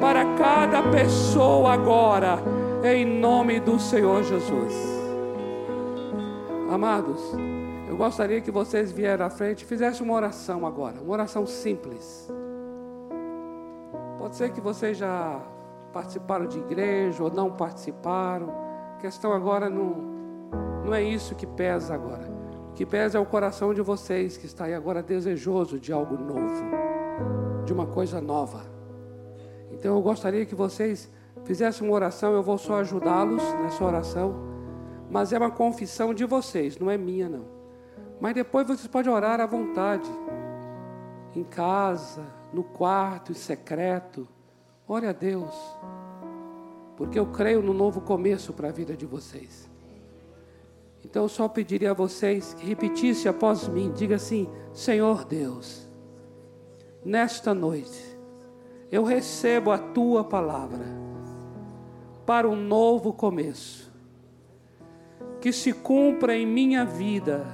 para 0.00 0.24
cada 0.36 0.82
pessoa 0.90 1.72
agora, 1.72 2.38
em 2.84 3.04
nome 3.04 3.58
do 3.58 3.80
Senhor 3.80 4.22
Jesus. 4.22 4.72
Amados, 6.70 7.20
eu 7.88 7.96
gostaria 7.96 8.40
que 8.40 8.50
vocês 8.50 8.92
vieram 8.92 9.26
à 9.26 9.30
frente 9.30 9.62
e 9.62 9.66
fizessem 9.66 10.06
uma 10.06 10.14
oração 10.14 10.64
agora, 10.64 11.00
uma 11.02 11.12
oração 11.12 11.46
simples. 11.46 12.30
Pode 14.18 14.36
ser 14.36 14.52
que 14.52 14.60
vocês 14.60 14.96
já 14.96 15.40
participaram 15.92 16.46
de 16.46 16.58
igreja 16.58 17.22
ou 17.22 17.30
não 17.30 17.50
participaram. 17.50 18.71
Questão 19.02 19.32
agora 19.32 19.68
não, 19.68 19.96
não 20.84 20.94
é 20.94 21.02
isso 21.02 21.34
que 21.34 21.44
pesa 21.44 21.92
agora. 21.92 22.30
O 22.70 22.72
que 22.72 22.86
pesa 22.86 23.18
é 23.18 23.20
o 23.20 23.26
coração 23.26 23.74
de 23.74 23.82
vocês 23.82 24.36
que 24.36 24.46
está 24.46 24.66
aí 24.66 24.74
agora 24.74 25.02
desejoso 25.02 25.76
de 25.76 25.92
algo 25.92 26.16
novo, 26.16 26.64
de 27.64 27.72
uma 27.72 27.84
coisa 27.84 28.20
nova. 28.20 28.62
Então 29.72 29.96
eu 29.96 30.00
gostaria 30.00 30.46
que 30.46 30.54
vocês 30.54 31.10
fizessem 31.44 31.84
uma 31.84 31.96
oração, 31.96 32.32
eu 32.32 32.44
vou 32.44 32.56
só 32.56 32.76
ajudá-los 32.78 33.42
nessa 33.54 33.84
oração, 33.84 34.36
mas 35.10 35.32
é 35.32 35.38
uma 35.38 35.50
confissão 35.50 36.14
de 36.14 36.24
vocês, 36.24 36.78
não 36.78 36.88
é 36.88 36.96
minha 36.96 37.28
não. 37.28 37.44
Mas 38.20 38.34
depois 38.34 38.68
vocês 38.68 38.86
podem 38.86 39.12
orar 39.12 39.40
à 39.40 39.46
vontade, 39.46 40.08
em 41.34 41.42
casa, 41.42 42.24
no 42.52 42.62
quarto, 42.62 43.32
em 43.32 43.34
secreto. 43.34 44.28
Ore 44.86 45.08
a 45.08 45.12
Deus, 45.12 45.52
porque 47.02 47.18
eu 47.18 47.26
creio 47.26 47.60
no 47.60 47.74
novo 47.74 48.00
começo 48.00 48.52
para 48.52 48.68
a 48.68 48.70
vida 48.70 48.96
de 48.96 49.04
vocês. 49.04 49.68
Então 51.04 51.24
eu 51.24 51.28
só 51.28 51.48
pediria 51.48 51.90
a 51.90 51.94
vocês 51.94 52.54
que 52.54 52.64
repetissem 52.64 53.28
após 53.28 53.66
mim, 53.66 53.90
diga 53.90 54.14
assim: 54.14 54.48
Senhor 54.72 55.24
Deus, 55.24 55.90
nesta 57.04 57.52
noite 57.52 58.16
eu 58.88 59.02
recebo 59.02 59.72
a 59.72 59.78
tua 59.78 60.22
palavra 60.22 60.86
para 62.24 62.48
um 62.48 62.54
novo 62.54 63.12
começo. 63.12 63.90
Que 65.40 65.52
se 65.52 65.72
cumpra 65.72 66.36
em 66.36 66.46
minha 66.46 66.84
vida 66.84 67.44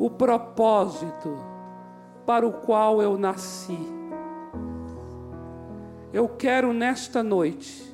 o 0.00 0.10
propósito 0.10 1.32
para 2.26 2.44
o 2.44 2.54
qual 2.54 3.00
eu 3.00 3.16
nasci. 3.16 3.78
Eu 6.12 6.28
quero 6.28 6.72
nesta 6.72 7.22
noite 7.22 7.85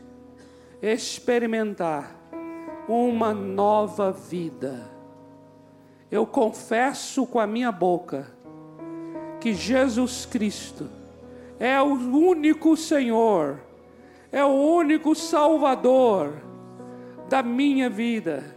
experimentar 0.82 2.16
uma 2.88 3.32
nova 3.32 4.10
vida. 4.10 4.90
Eu 6.10 6.26
confesso 6.26 7.24
com 7.24 7.38
a 7.38 7.46
minha 7.46 7.70
boca 7.70 8.26
que 9.40 9.54
Jesus 9.54 10.26
Cristo 10.26 10.90
é 11.58 11.80
o 11.80 11.92
único 11.94 12.76
Senhor, 12.76 13.60
é 14.32 14.44
o 14.44 14.48
único 14.48 15.14
Salvador 15.14 16.34
da 17.28 17.42
minha 17.42 17.88
vida. 17.88 18.56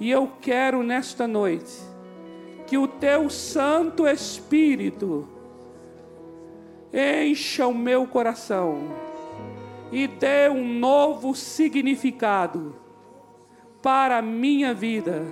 E 0.00 0.10
eu 0.10 0.32
quero 0.40 0.82
nesta 0.82 1.28
noite 1.28 1.78
que 2.66 2.78
o 2.78 2.88
teu 2.88 3.28
Santo 3.28 4.06
Espírito 4.06 5.28
encha 6.92 7.66
o 7.66 7.74
meu 7.74 8.06
coração 8.06 9.04
e 9.94 10.08
dê 10.08 10.48
um 10.50 10.66
novo 10.80 11.36
significado 11.36 12.74
para 13.80 14.18
a 14.18 14.22
minha 14.22 14.74
vida, 14.74 15.22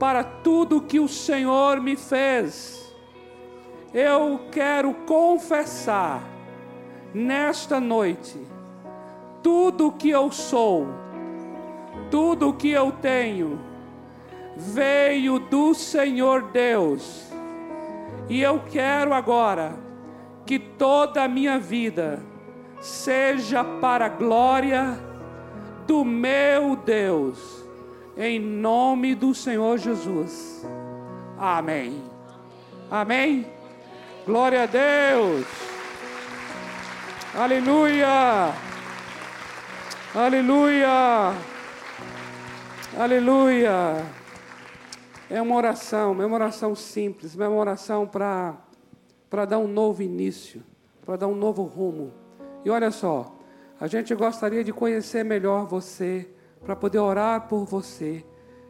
para 0.00 0.24
tudo 0.24 0.82
que 0.82 0.98
o 0.98 1.06
Senhor 1.06 1.80
me 1.80 1.94
fez. 1.94 2.92
Eu 3.94 4.48
quero 4.50 4.92
confessar 5.06 6.24
nesta 7.14 7.78
noite 7.78 8.36
tudo 9.44 9.92
que 9.92 10.10
eu 10.10 10.32
sou, 10.32 10.88
tudo 12.10 12.54
que 12.54 12.70
eu 12.70 12.90
tenho, 12.90 13.60
veio 14.56 15.38
do 15.38 15.72
Senhor 15.72 16.50
Deus. 16.50 17.30
E 18.28 18.42
eu 18.42 18.60
quero 18.68 19.14
agora 19.14 19.78
que 20.44 20.58
toda 20.58 21.22
a 21.22 21.28
minha 21.28 21.60
vida 21.60 22.31
seja 22.82 23.62
para 23.62 24.06
a 24.06 24.08
glória 24.08 24.98
do 25.86 26.04
meu 26.04 26.74
Deus, 26.74 27.64
em 28.16 28.40
nome 28.40 29.14
do 29.14 29.32
Senhor 29.32 29.78
Jesus. 29.78 30.66
Amém. 31.38 32.02
Amém. 32.90 33.46
Glória 34.26 34.64
a 34.64 34.66
Deus. 34.66 35.46
Aleluia. 37.34 38.52
Aleluia. 40.14 41.32
Aleluia. 42.98 44.04
É 45.30 45.40
uma 45.40 45.54
oração, 45.54 46.20
é 46.20 46.26
uma 46.26 46.34
oração 46.34 46.74
simples, 46.74 47.38
é 47.38 47.48
uma 47.48 47.56
oração 47.56 48.06
para 48.06 49.44
dar 49.48 49.58
um 49.58 49.68
novo 49.68 50.02
início, 50.02 50.62
para 51.06 51.16
dar 51.16 51.28
um 51.28 51.34
novo 51.34 51.62
rumo. 51.62 52.21
E 52.64 52.70
olha 52.70 52.90
só, 52.90 53.34
a 53.80 53.86
gente 53.86 54.14
gostaria 54.14 54.62
de 54.62 54.72
conhecer 54.72 55.24
melhor 55.24 55.66
você, 55.66 56.28
para 56.64 56.76
poder 56.76 56.98
orar 56.98 57.48
por 57.48 57.64
você 57.64 58.24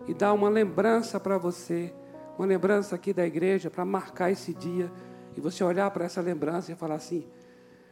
e 0.07 0.15
dar 0.15 0.33
uma 0.33 0.49
lembrança 0.49 1.21
para 1.21 1.37
você, 1.37 1.93
uma 2.39 2.47
lembrança 2.47 2.95
aqui 2.95 3.13
da 3.13 3.27
igreja, 3.27 3.71
para 3.71 3.85
marcar 3.85 4.31
esse 4.31 4.55
dia 4.55 4.91
e 5.37 5.41
você 5.41 5.63
olhar 5.63 5.91
para 5.91 6.05
essa 6.05 6.21
lembrança 6.21 6.73
e 6.73 6.75
falar 6.75 6.97
assim: 6.97 7.27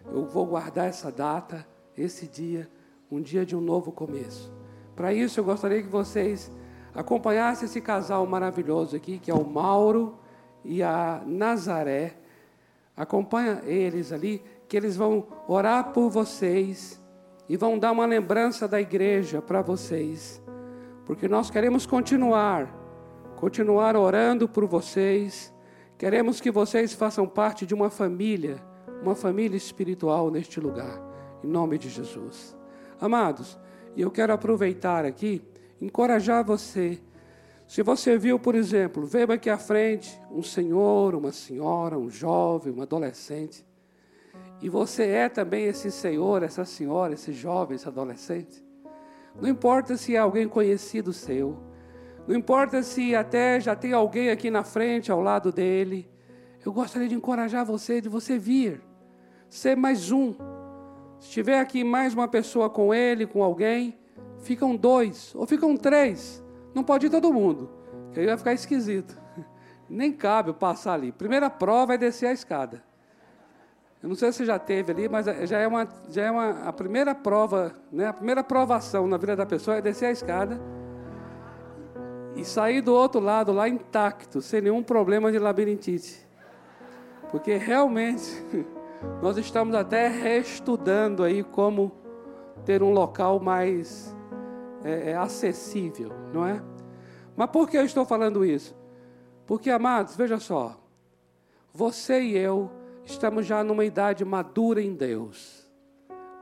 eu 0.07 0.27
vou 0.27 0.47
guardar 0.47 0.89
essa 0.89 1.13
data, 1.13 1.67
esse 1.97 2.27
dia, 2.27 2.69
um 3.11 3.21
dia 3.21 3.45
de 3.45 3.55
um 3.55 3.61
novo 3.61 3.93
começo. 3.93 4.53
Para 4.97 5.13
isso, 5.13 5.41
eu 5.41 5.45
gostaria 5.45 5.83
que 5.83 5.89
vocês 5.89 6.51
acompanhassem 6.95 7.67
esse 7.67 7.81
casal 7.81 8.27
maravilhoso 8.27 8.97
aqui, 8.97 9.19
que 9.19 9.31
é 9.31 9.35
o 9.35 9.45
Mauro 9.45 10.19
e 10.65 10.83
a 10.83 11.23
Nazaré. 11.27 12.17
Acompanha 12.97 13.63
eles 13.65 14.13
ali, 14.13 14.43
que 14.71 14.77
eles 14.77 14.97
vão 14.97 15.27
orar 15.49 15.93
por 15.93 16.09
vocês 16.09 17.03
e 17.49 17.57
vão 17.57 17.77
dar 17.77 17.91
uma 17.91 18.07
lembrança 18.07 18.69
da 18.69 18.81
igreja 18.81 19.43
para 19.43 19.61
vocês, 19.61 20.41
porque 21.05 21.27
nós 21.27 21.51
queremos 21.51 21.87
continuar, 21.87 22.73
continuar 23.35 23.97
orando 23.97 24.49
por 24.49 24.67
vocês, 24.67 25.53
queremos 25.99 26.41
que 26.41 26.53
vocês 26.53 26.93
façam 26.93 27.27
parte 27.27 27.67
de 27.67 27.75
uma 27.75 27.91
família, 27.91 28.63
uma 29.03 29.17
família 29.17 29.57
espiritual 29.57 30.31
neste 30.31 30.61
lugar, 30.61 31.03
em 31.43 31.49
nome 31.49 31.77
de 31.77 31.89
Jesus. 31.89 32.57
Amados, 33.01 33.59
e 33.97 34.03
eu 34.03 34.11
quero 34.13 34.33
aproveitar 34.33 35.05
aqui, 35.05 35.43
encorajar 35.81 36.45
você. 36.45 37.03
Se 37.67 37.83
você 37.83 38.17
viu, 38.17 38.39
por 38.39 38.55
exemplo, 38.55 39.05
veio 39.05 39.33
aqui 39.33 39.51
à 39.51 39.59
frente 39.59 40.17
um 40.31 40.45
senhor, 40.45 41.17
uma 41.17 41.33
senhora, 41.33 41.99
um 41.99 42.09
jovem, 42.09 42.73
um 42.73 42.81
adolescente, 42.83 43.69
e 44.63 44.69
você 44.69 45.05
é 45.05 45.29
também 45.29 45.65
esse 45.65 45.91
senhor, 45.91 46.43
essa 46.43 46.65
senhora, 46.65 47.15
esse 47.15 47.33
jovem, 47.33 47.77
esse 47.77 47.89
adolescente. 47.89 48.63
Não 49.41 49.49
importa 49.49 49.97
se 49.97 50.15
é 50.15 50.19
alguém 50.19 50.47
conhecido 50.47 51.13
seu. 51.13 51.57
Não 52.29 52.37
importa 52.37 52.83
se 52.83 53.15
até 53.15 53.59
já 53.59 53.75
tem 53.75 53.93
alguém 53.93 54.31
aqui 54.31 54.51
na 54.51 54.63
frente, 54.63 55.11
ao 55.11 55.21
lado 55.21 55.51
dele. 55.51 56.09
Eu 56.65 56.73
gostaria 56.73 57.09
de 57.09 57.15
encorajar 57.15 57.65
você, 57.65 58.03
de 58.03 58.09
você 58.09 58.39
vir. 58.39 58.83
Ser 59.49 59.77
mais 59.77 60.13
um. 60.13 60.35
Se 61.19 61.31
tiver 61.31 61.59
aqui 61.59 61.83
mais 61.83 62.13
uma 62.13 62.29
pessoa 62.29 62.69
com 62.69 62.93
ele, 62.93 63.27
com 63.27 63.43
alguém, 63.43 63.99
ficam 64.41 64.77
dois 64.77 65.35
ou 65.35 65.47
ficam 65.47 65.75
três. 65.75 66.45
Não 66.75 66.85
pode 66.85 67.07
ir 67.07 67.11
todo 67.11 67.33
mundo, 67.33 67.71
que 68.13 68.21
aí 68.21 68.27
vai 68.27 68.37
ficar 68.37 68.53
esquisito. 68.53 69.19
Nem 69.89 70.13
cabe 70.13 70.53
passar 70.53 70.95
ali. 70.95 71.13
Primeira 71.13 71.49
prova 71.49 71.95
é 71.95 71.99
descer 71.99 72.27
a 72.27 72.33
escada. 72.33 72.90
Eu 74.03 74.09
não 74.09 74.17
sei 74.17 74.33
se 74.33 74.47
já 74.47 74.59
teve 74.59 74.93
ali, 74.93 75.09
mas 75.09 75.27
já 75.27 75.59
é 75.59 75.67
uma, 75.67 75.87
já 76.09 76.23
é 76.23 76.31
uma 76.31 76.51
a 76.63 76.73
primeira 76.73 77.15
prova, 77.15 77.75
né? 77.93 78.07
A 78.07 78.13
primeira 78.13 78.43
provação 78.43 79.07
na 79.07 79.19
vida 79.19 79.37
da 79.37 79.45
pessoa 79.45 79.77
é 79.77 79.83
descer 79.83 80.07
a 80.07 80.11
escada 80.11 80.61
e 82.35 82.45
sair 82.45 82.81
do 82.81 82.95
outro 82.95 83.21
lado 83.21 83.53
lá 83.53 83.69
intacto, 83.69 84.41
sem 84.41 84.63
nenhum 84.63 84.83
problema 84.83 85.31
de 85.31 85.39
labirintite. 85.39 86.27
Porque 87.31 87.57
realmente 87.57 88.25
nós 89.21 89.37
estamos 89.37 89.75
até 89.75 90.09
reestudando 90.09 91.23
aí 91.23 91.45
como 91.45 91.93
ter 92.65 92.83
um 92.83 92.93
local 92.93 93.39
mais 93.39 94.17
é, 94.83 95.11
é, 95.11 95.17
acessível, 95.17 96.11
não 96.33 96.47
é? 96.47 96.63
Mas 97.37 97.51
por 97.51 97.69
que 97.69 97.77
eu 97.77 97.85
estou 97.85 98.07
falando 98.07 98.45
isso? 98.45 98.75
Porque, 99.47 99.71
amados, 99.71 100.17
veja 100.17 100.39
só, 100.39 100.81
você 101.73 102.21
e 102.23 102.37
eu 102.39 102.71
estamos 103.11 103.47
já 103.47 103.63
numa 103.65 103.85
idade 103.85 104.25
madura 104.25 104.81
em 104.81 104.95
Deus, 104.95 105.69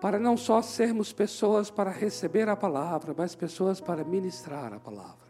para 0.00 0.18
não 0.18 0.36
só 0.36 0.62
sermos 0.62 1.12
pessoas 1.12 1.70
para 1.70 1.90
receber 1.90 2.48
a 2.48 2.56
palavra, 2.56 3.14
mas 3.16 3.34
pessoas 3.34 3.80
para 3.80 4.04
ministrar 4.04 4.72
a 4.72 4.78
palavra. 4.78 5.28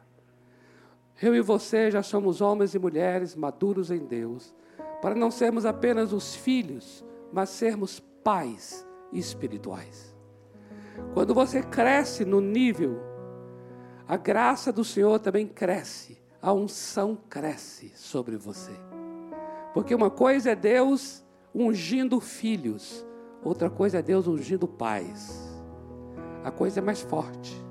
Eu 1.20 1.34
e 1.34 1.40
você 1.40 1.90
já 1.90 2.02
somos 2.02 2.40
homens 2.40 2.74
e 2.74 2.78
mulheres 2.78 3.34
maduros 3.34 3.90
em 3.90 4.04
Deus, 4.04 4.54
para 5.00 5.14
não 5.14 5.30
sermos 5.30 5.64
apenas 5.64 6.12
os 6.12 6.34
filhos, 6.34 7.04
mas 7.32 7.50
sermos 7.50 8.00
pais 8.22 8.86
espirituais. 9.12 10.14
Quando 11.14 11.34
você 11.34 11.62
cresce 11.62 12.24
no 12.24 12.40
nível, 12.40 13.00
a 14.06 14.16
graça 14.16 14.72
do 14.72 14.84
Senhor 14.84 15.18
também 15.18 15.46
cresce, 15.46 16.20
a 16.40 16.52
unção 16.52 17.16
cresce 17.28 17.92
sobre 17.94 18.36
você. 18.36 18.72
Porque 19.72 19.94
uma 19.94 20.10
coisa 20.10 20.50
é 20.50 20.56
Deus 20.56 21.24
ungindo 21.54 22.20
filhos, 22.20 23.06
outra 23.42 23.68
coisa 23.70 23.98
é 23.98 24.02
Deus 24.02 24.26
ungindo 24.26 24.66
pais. 24.66 25.48
A 26.44 26.50
coisa 26.50 26.80
é 26.80 26.82
mais 26.82 27.00
forte. 27.00 27.64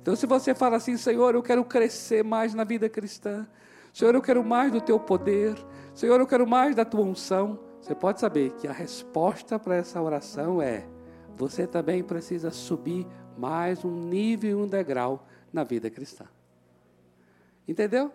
Então, 0.00 0.16
se 0.16 0.26
você 0.26 0.54
fala 0.54 0.76
assim, 0.76 0.96
Senhor, 0.96 1.34
eu 1.34 1.42
quero 1.42 1.64
crescer 1.64 2.24
mais 2.24 2.54
na 2.54 2.64
vida 2.64 2.88
cristã, 2.88 3.46
Senhor, 3.92 4.14
eu 4.14 4.22
quero 4.22 4.42
mais 4.44 4.72
do 4.72 4.80
teu 4.80 4.98
poder, 4.98 5.54
Senhor, 5.94 6.18
eu 6.18 6.26
quero 6.26 6.46
mais 6.46 6.74
da 6.74 6.84
tua 6.84 7.02
unção, 7.02 7.58
Você 7.82 7.96
pode 7.96 8.20
saber 8.20 8.52
que 8.52 8.68
a 8.68 8.72
resposta 8.72 9.58
para 9.58 9.74
essa 9.74 10.00
oração 10.00 10.62
é: 10.62 10.86
você 11.36 11.66
também 11.66 12.02
precisa 12.02 12.52
subir 12.52 13.04
mais 13.36 13.84
um 13.84 13.90
nível 13.90 14.50
e 14.50 14.54
um 14.54 14.68
degrau 14.68 15.26
na 15.52 15.64
vida 15.64 15.90
cristã. 15.90 16.26
Entendeu? 17.66 18.12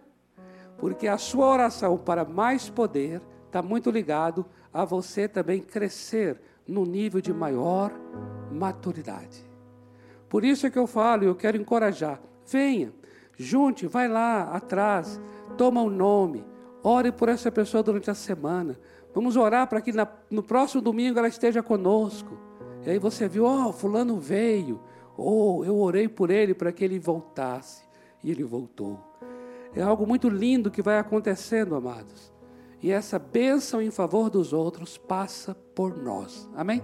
Porque 0.78 1.07
a 1.07 1.18
sua 1.18 1.47
oração 1.47 1.97
para 1.97 2.24
mais 2.24 2.70
poder 2.70 3.22
está 3.48 3.62
muito 3.62 3.89
ligado 3.89 4.45
a 4.72 4.86
você 4.86 5.28
também 5.28 5.60
crescer 5.60 6.39
no 6.68 6.86
nível 6.86 7.20
de 7.20 7.34
maior 7.34 7.91
maturidade. 8.52 9.45
Por 10.30 10.43
isso 10.43 10.68
é 10.68 10.70
que 10.70 10.78
eu 10.78 10.86
falo, 10.86 11.24
eu 11.24 11.36
quero 11.36 11.58
encorajar. 11.58 12.22
Venha, 12.45 12.93
junte, 13.38 13.88
vai 13.88 14.08
lá 14.08 14.43
atrás, 14.52 15.20
toma 15.58 15.82
o 15.82 15.88
um 15.88 15.89
nome, 15.89 16.45
ore 16.84 17.12
por 17.12 17.30
essa 17.30 17.52
pessoa 17.52 17.82
durante 17.82 18.12
a 18.12 18.16
semana. 18.16 18.78
Vamos 19.14 19.36
orar 19.36 19.68
para 19.68 19.82
que 19.82 19.91
na, 19.91 20.08
no 20.30 20.43
próximo 20.43 20.82
domingo 20.82 21.18
ela 21.18 21.28
esteja 21.28 21.64
conosco. 21.64 22.38
E 22.86 22.89
aí 22.89 23.00
você 23.00 23.28
viu, 23.28 23.45
ó, 23.45 23.70
oh, 23.70 23.74
fulano 23.74 24.20
veio, 24.20 24.80
ou 25.16 25.60
oh, 25.60 25.66
eu 25.66 25.78
orei 25.78 26.08
por 26.08 26.30
ele 26.30 26.54
para 26.54 26.72
que 26.72 26.84
ele 26.84 27.00
voltasse. 27.00 27.88
E 28.24 28.30
ele 28.30 28.43
voltou. 28.43 29.00
É 29.74 29.82
algo 29.82 30.06
muito 30.06 30.28
lindo 30.30 30.72
que 30.72 30.82
vai 30.82 30.98
acontecendo, 30.98 31.76
amados. 31.76 32.34
E 32.88 32.91
essa 32.93 33.19
bênção 33.19 33.81
em 33.81 33.91
favor 33.91 34.29
dos 34.29 34.53
outros 34.53 34.97
passa 34.97 35.53
por 35.53 35.97
nós. 35.97 36.49
Amém? 36.55 36.81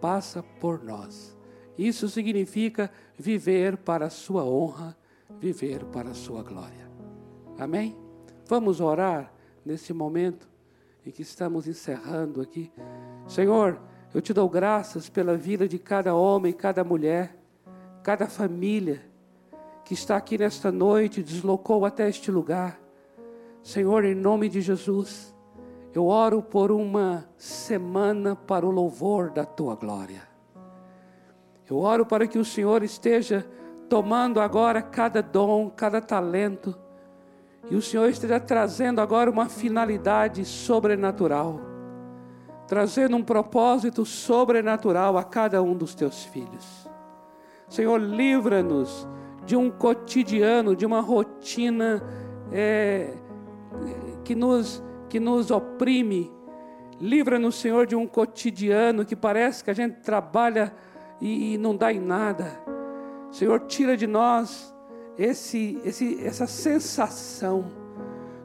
Passa 0.00 0.42
por 0.42 0.82
nós. 0.82 1.36
Isso 1.76 2.08
significa 2.08 2.90
viver 3.18 3.76
para 3.76 4.06
a 4.06 4.10
sua 4.10 4.46
honra, 4.46 4.96
viver 5.38 5.84
para 5.84 6.12
a 6.12 6.14
sua 6.14 6.42
glória. 6.42 6.90
Amém? 7.58 7.98
Vamos 8.46 8.80
orar 8.80 9.30
nesse 9.62 9.92
momento 9.92 10.48
em 11.04 11.10
que 11.10 11.20
estamos 11.20 11.68
encerrando 11.68 12.40
aqui. 12.40 12.72
Senhor, 13.26 13.78
eu 14.14 14.22
te 14.22 14.32
dou 14.32 14.48
graças 14.48 15.10
pela 15.10 15.36
vida 15.36 15.68
de 15.68 15.78
cada 15.78 16.14
homem, 16.14 16.50
cada 16.50 16.82
mulher, 16.82 17.36
cada 18.02 18.26
família 18.26 19.02
que 19.84 19.92
está 19.92 20.16
aqui 20.16 20.38
nesta 20.38 20.72
noite, 20.72 21.22
deslocou 21.22 21.84
até 21.84 22.08
este 22.08 22.30
lugar. 22.30 22.87
Senhor, 23.62 24.04
em 24.04 24.14
nome 24.14 24.48
de 24.48 24.60
Jesus, 24.60 25.34
eu 25.94 26.06
oro 26.06 26.42
por 26.42 26.70
uma 26.70 27.28
semana 27.36 28.36
para 28.36 28.66
o 28.66 28.70
louvor 28.70 29.30
da 29.30 29.44
tua 29.44 29.74
glória. 29.74 30.22
Eu 31.68 31.78
oro 31.78 32.06
para 32.06 32.26
que 32.26 32.38
o 32.38 32.44
Senhor 32.44 32.82
esteja 32.82 33.46
tomando 33.88 34.40
agora 34.40 34.80
cada 34.80 35.22
dom, 35.22 35.70
cada 35.70 36.00
talento, 36.00 36.74
e 37.70 37.76
o 37.76 37.82
Senhor 37.82 38.08
esteja 38.08 38.40
trazendo 38.40 39.00
agora 39.00 39.30
uma 39.30 39.48
finalidade 39.48 40.44
sobrenatural, 40.44 41.60
trazendo 42.66 43.16
um 43.16 43.22
propósito 43.22 44.06
sobrenatural 44.06 45.18
a 45.18 45.24
cada 45.24 45.62
um 45.62 45.74
dos 45.74 45.94
teus 45.94 46.24
filhos. 46.24 46.88
Senhor, 47.68 47.98
livra-nos 47.98 49.06
de 49.44 49.56
um 49.56 49.70
cotidiano, 49.70 50.74
de 50.74 50.86
uma 50.86 51.00
rotina 51.00 52.02
é, 52.50 53.14
que, 54.24 54.34
nos, 54.34 54.82
que 55.08 55.18
nos 55.18 55.50
oprime. 55.50 56.30
Livra-nos, 57.00 57.54
Senhor, 57.56 57.86
de 57.86 57.94
um 57.94 58.06
cotidiano 58.06 59.04
que 59.04 59.14
parece 59.14 59.62
que 59.62 59.70
a 59.70 59.74
gente 59.74 60.00
trabalha 60.00 60.74
e, 61.20 61.54
e 61.54 61.58
não 61.58 61.76
dá 61.76 61.92
em 61.92 62.00
nada. 62.00 62.60
Senhor, 63.30 63.60
tira 63.60 63.96
de 63.96 64.06
nós 64.06 64.74
esse, 65.16 65.80
esse, 65.84 66.24
essa 66.24 66.46
sensação. 66.46 67.66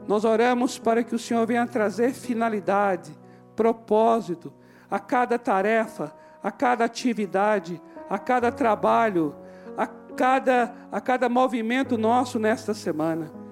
Nós 0.06 0.24
oramos 0.24 0.78
para 0.78 1.02
que 1.02 1.14
o 1.14 1.18
Senhor 1.18 1.46
venha 1.46 1.66
trazer 1.66 2.12
finalidade, 2.12 3.16
propósito 3.56 4.52
a 4.90 4.98
cada 4.98 5.38
tarefa, 5.38 6.14
a 6.42 6.50
cada 6.50 6.84
atividade, 6.84 7.80
a 8.08 8.18
cada 8.18 8.52
trabalho, 8.52 9.34
a 9.76 9.86
cada, 9.86 10.74
a 10.92 11.00
cada 11.00 11.28
movimento 11.28 11.96
nosso 11.96 12.38
nesta 12.38 12.74
semana. 12.74 13.43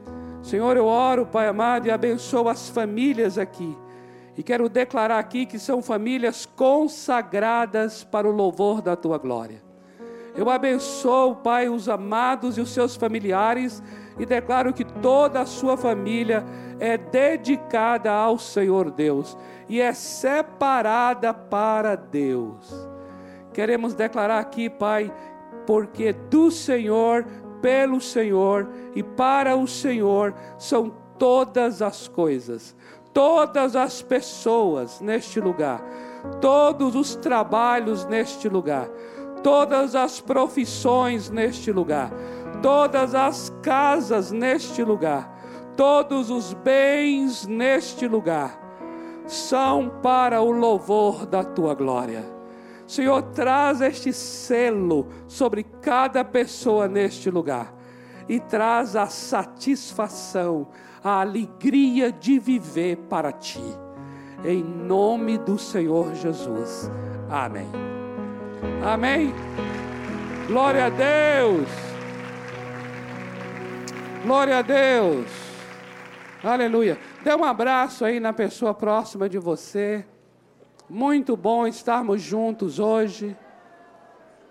Senhor, 0.42 0.76
eu 0.76 0.86
oro, 0.86 1.24
Pai 1.24 1.46
amado, 1.46 1.86
e 1.86 1.90
abençoo 1.90 2.48
as 2.48 2.68
famílias 2.68 3.38
aqui. 3.38 3.76
E 4.36 4.42
quero 4.42 4.68
declarar 4.68 5.18
aqui 5.18 5.46
que 5.46 5.58
são 5.58 5.82
famílias 5.82 6.46
consagradas 6.46 8.02
para 8.02 8.28
o 8.28 8.32
louvor 8.32 8.82
da 8.82 8.96
tua 8.96 9.18
glória. 9.18 9.62
Eu 10.34 10.48
abençoo, 10.48 11.36
Pai, 11.36 11.68
os 11.68 11.88
amados 11.88 12.56
e 12.56 12.60
os 12.60 12.70
seus 12.70 12.96
familiares 12.96 13.82
e 14.18 14.24
declaro 14.24 14.72
que 14.72 14.84
toda 14.84 15.42
a 15.42 15.46
sua 15.46 15.76
família 15.76 16.44
é 16.80 16.96
dedicada 16.96 18.10
ao 18.10 18.38
Senhor 18.38 18.90
Deus 18.90 19.36
e 19.68 19.80
é 19.80 19.92
separada 19.92 21.32
para 21.32 21.94
Deus. 21.94 22.88
Queremos 23.52 23.94
declarar 23.94 24.38
aqui, 24.38 24.70
Pai, 24.70 25.12
porque 25.66 26.12
do 26.12 26.50
Senhor, 26.50 27.26
pelo 27.62 28.00
Senhor 28.00 28.68
e 28.94 29.02
para 29.02 29.56
o 29.56 29.66
Senhor 29.66 30.34
são 30.58 30.92
todas 31.18 31.80
as 31.80 32.08
coisas, 32.08 32.76
todas 33.14 33.76
as 33.76 34.02
pessoas 34.02 35.00
neste 35.00 35.40
lugar, 35.40 35.80
todos 36.40 36.94
os 36.94 37.14
trabalhos 37.16 38.04
neste 38.04 38.48
lugar. 38.48 38.90
Todas 39.42 39.96
as 39.96 40.20
profissões 40.20 41.28
neste 41.28 41.72
lugar, 41.72 42.12
todas 42.62 43.12
as 43.12 43.52
casas 43.60 44.30
neste 44.30 44.84
lugar, 44.84 45.28
todos 45.76 46.30
os 46.30 46.52
bens 46.52 47.44
neste 47.44 48.06
lugar, 48.06 48.56
são 49.26 49.90
para 50.00 50.40
o 50.40 50.52
louvor 50.52 51.26
da 51.26 51.42
tua 51.42 51.74
glória. 51.74 52.41
Senhor, 52.92 53.22
traz 53.22 53.80
este 53.80 54.12
selo 54.12 55.08
sobre 55.26 55.62
cada 55.62 56.22
pessoa 56.22 56.86
neste 56.86 57.30
lugar 57.30 57.74
e 58.28 58.38
traz 58.38 58.94
a 58.94 59.06
satisfação, 59.06 60.68
a 61.02 61.22
alegria 61.22 62.12
de 62.12 62.38
viver 62.38 62.98
para 63.08 63.32
ti. 63.32 63.64
Em 64.44 64.62
nome 64.62 65.38
do 65.38 65.56
Senhor 65.56 66.14
Jesus. 66.14 66.90
Amém. 67.30 67.70
Amém? 68.84 69.32
Glória 70.46 70.84
a 70.84 70.90
Deus. 70.90 71.68
Glória 74.22 74.58
a 74.58 74.62
Deus. 74.62 75.30
Aleluia. 76.44 76.98
Dê 77.24 77.34
um 77.34 77.42
abraço 77.42 78.04
aí 78.04 78.20
na 78.20 78.34
pessoa 78.34 78.74
próxima 78.74 79.30
de 79.30 79.38
você. 79.38 80.04
Muito 80.94 81.38
bom 81.38 81.66
estarmos 81.66 82.20
juntos 82.20 82.78
hoje. 82.78 83.34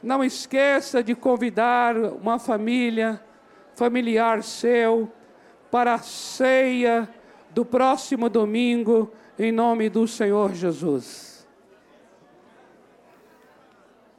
Não 0.01 0.23
esqueça 0.23 1.03
de 1.03 1.13
convidar 1.13 1.95
uma 1.95 2.39
família, 2.39 3.23
familiar 3.75 4.41
seu, 4.41 5.07
para 5.69 5.93
a 5.93 5.99
ceia 5.99 7.07
do 7.51 7.63
próximo 7.63 8.27
domingo, 8.27 9.11
em 9.37 9.51
nome 9.51 9.87
do 9.87 10.07
Senhor 10.07 10.55
Jesus. 10.55 11.30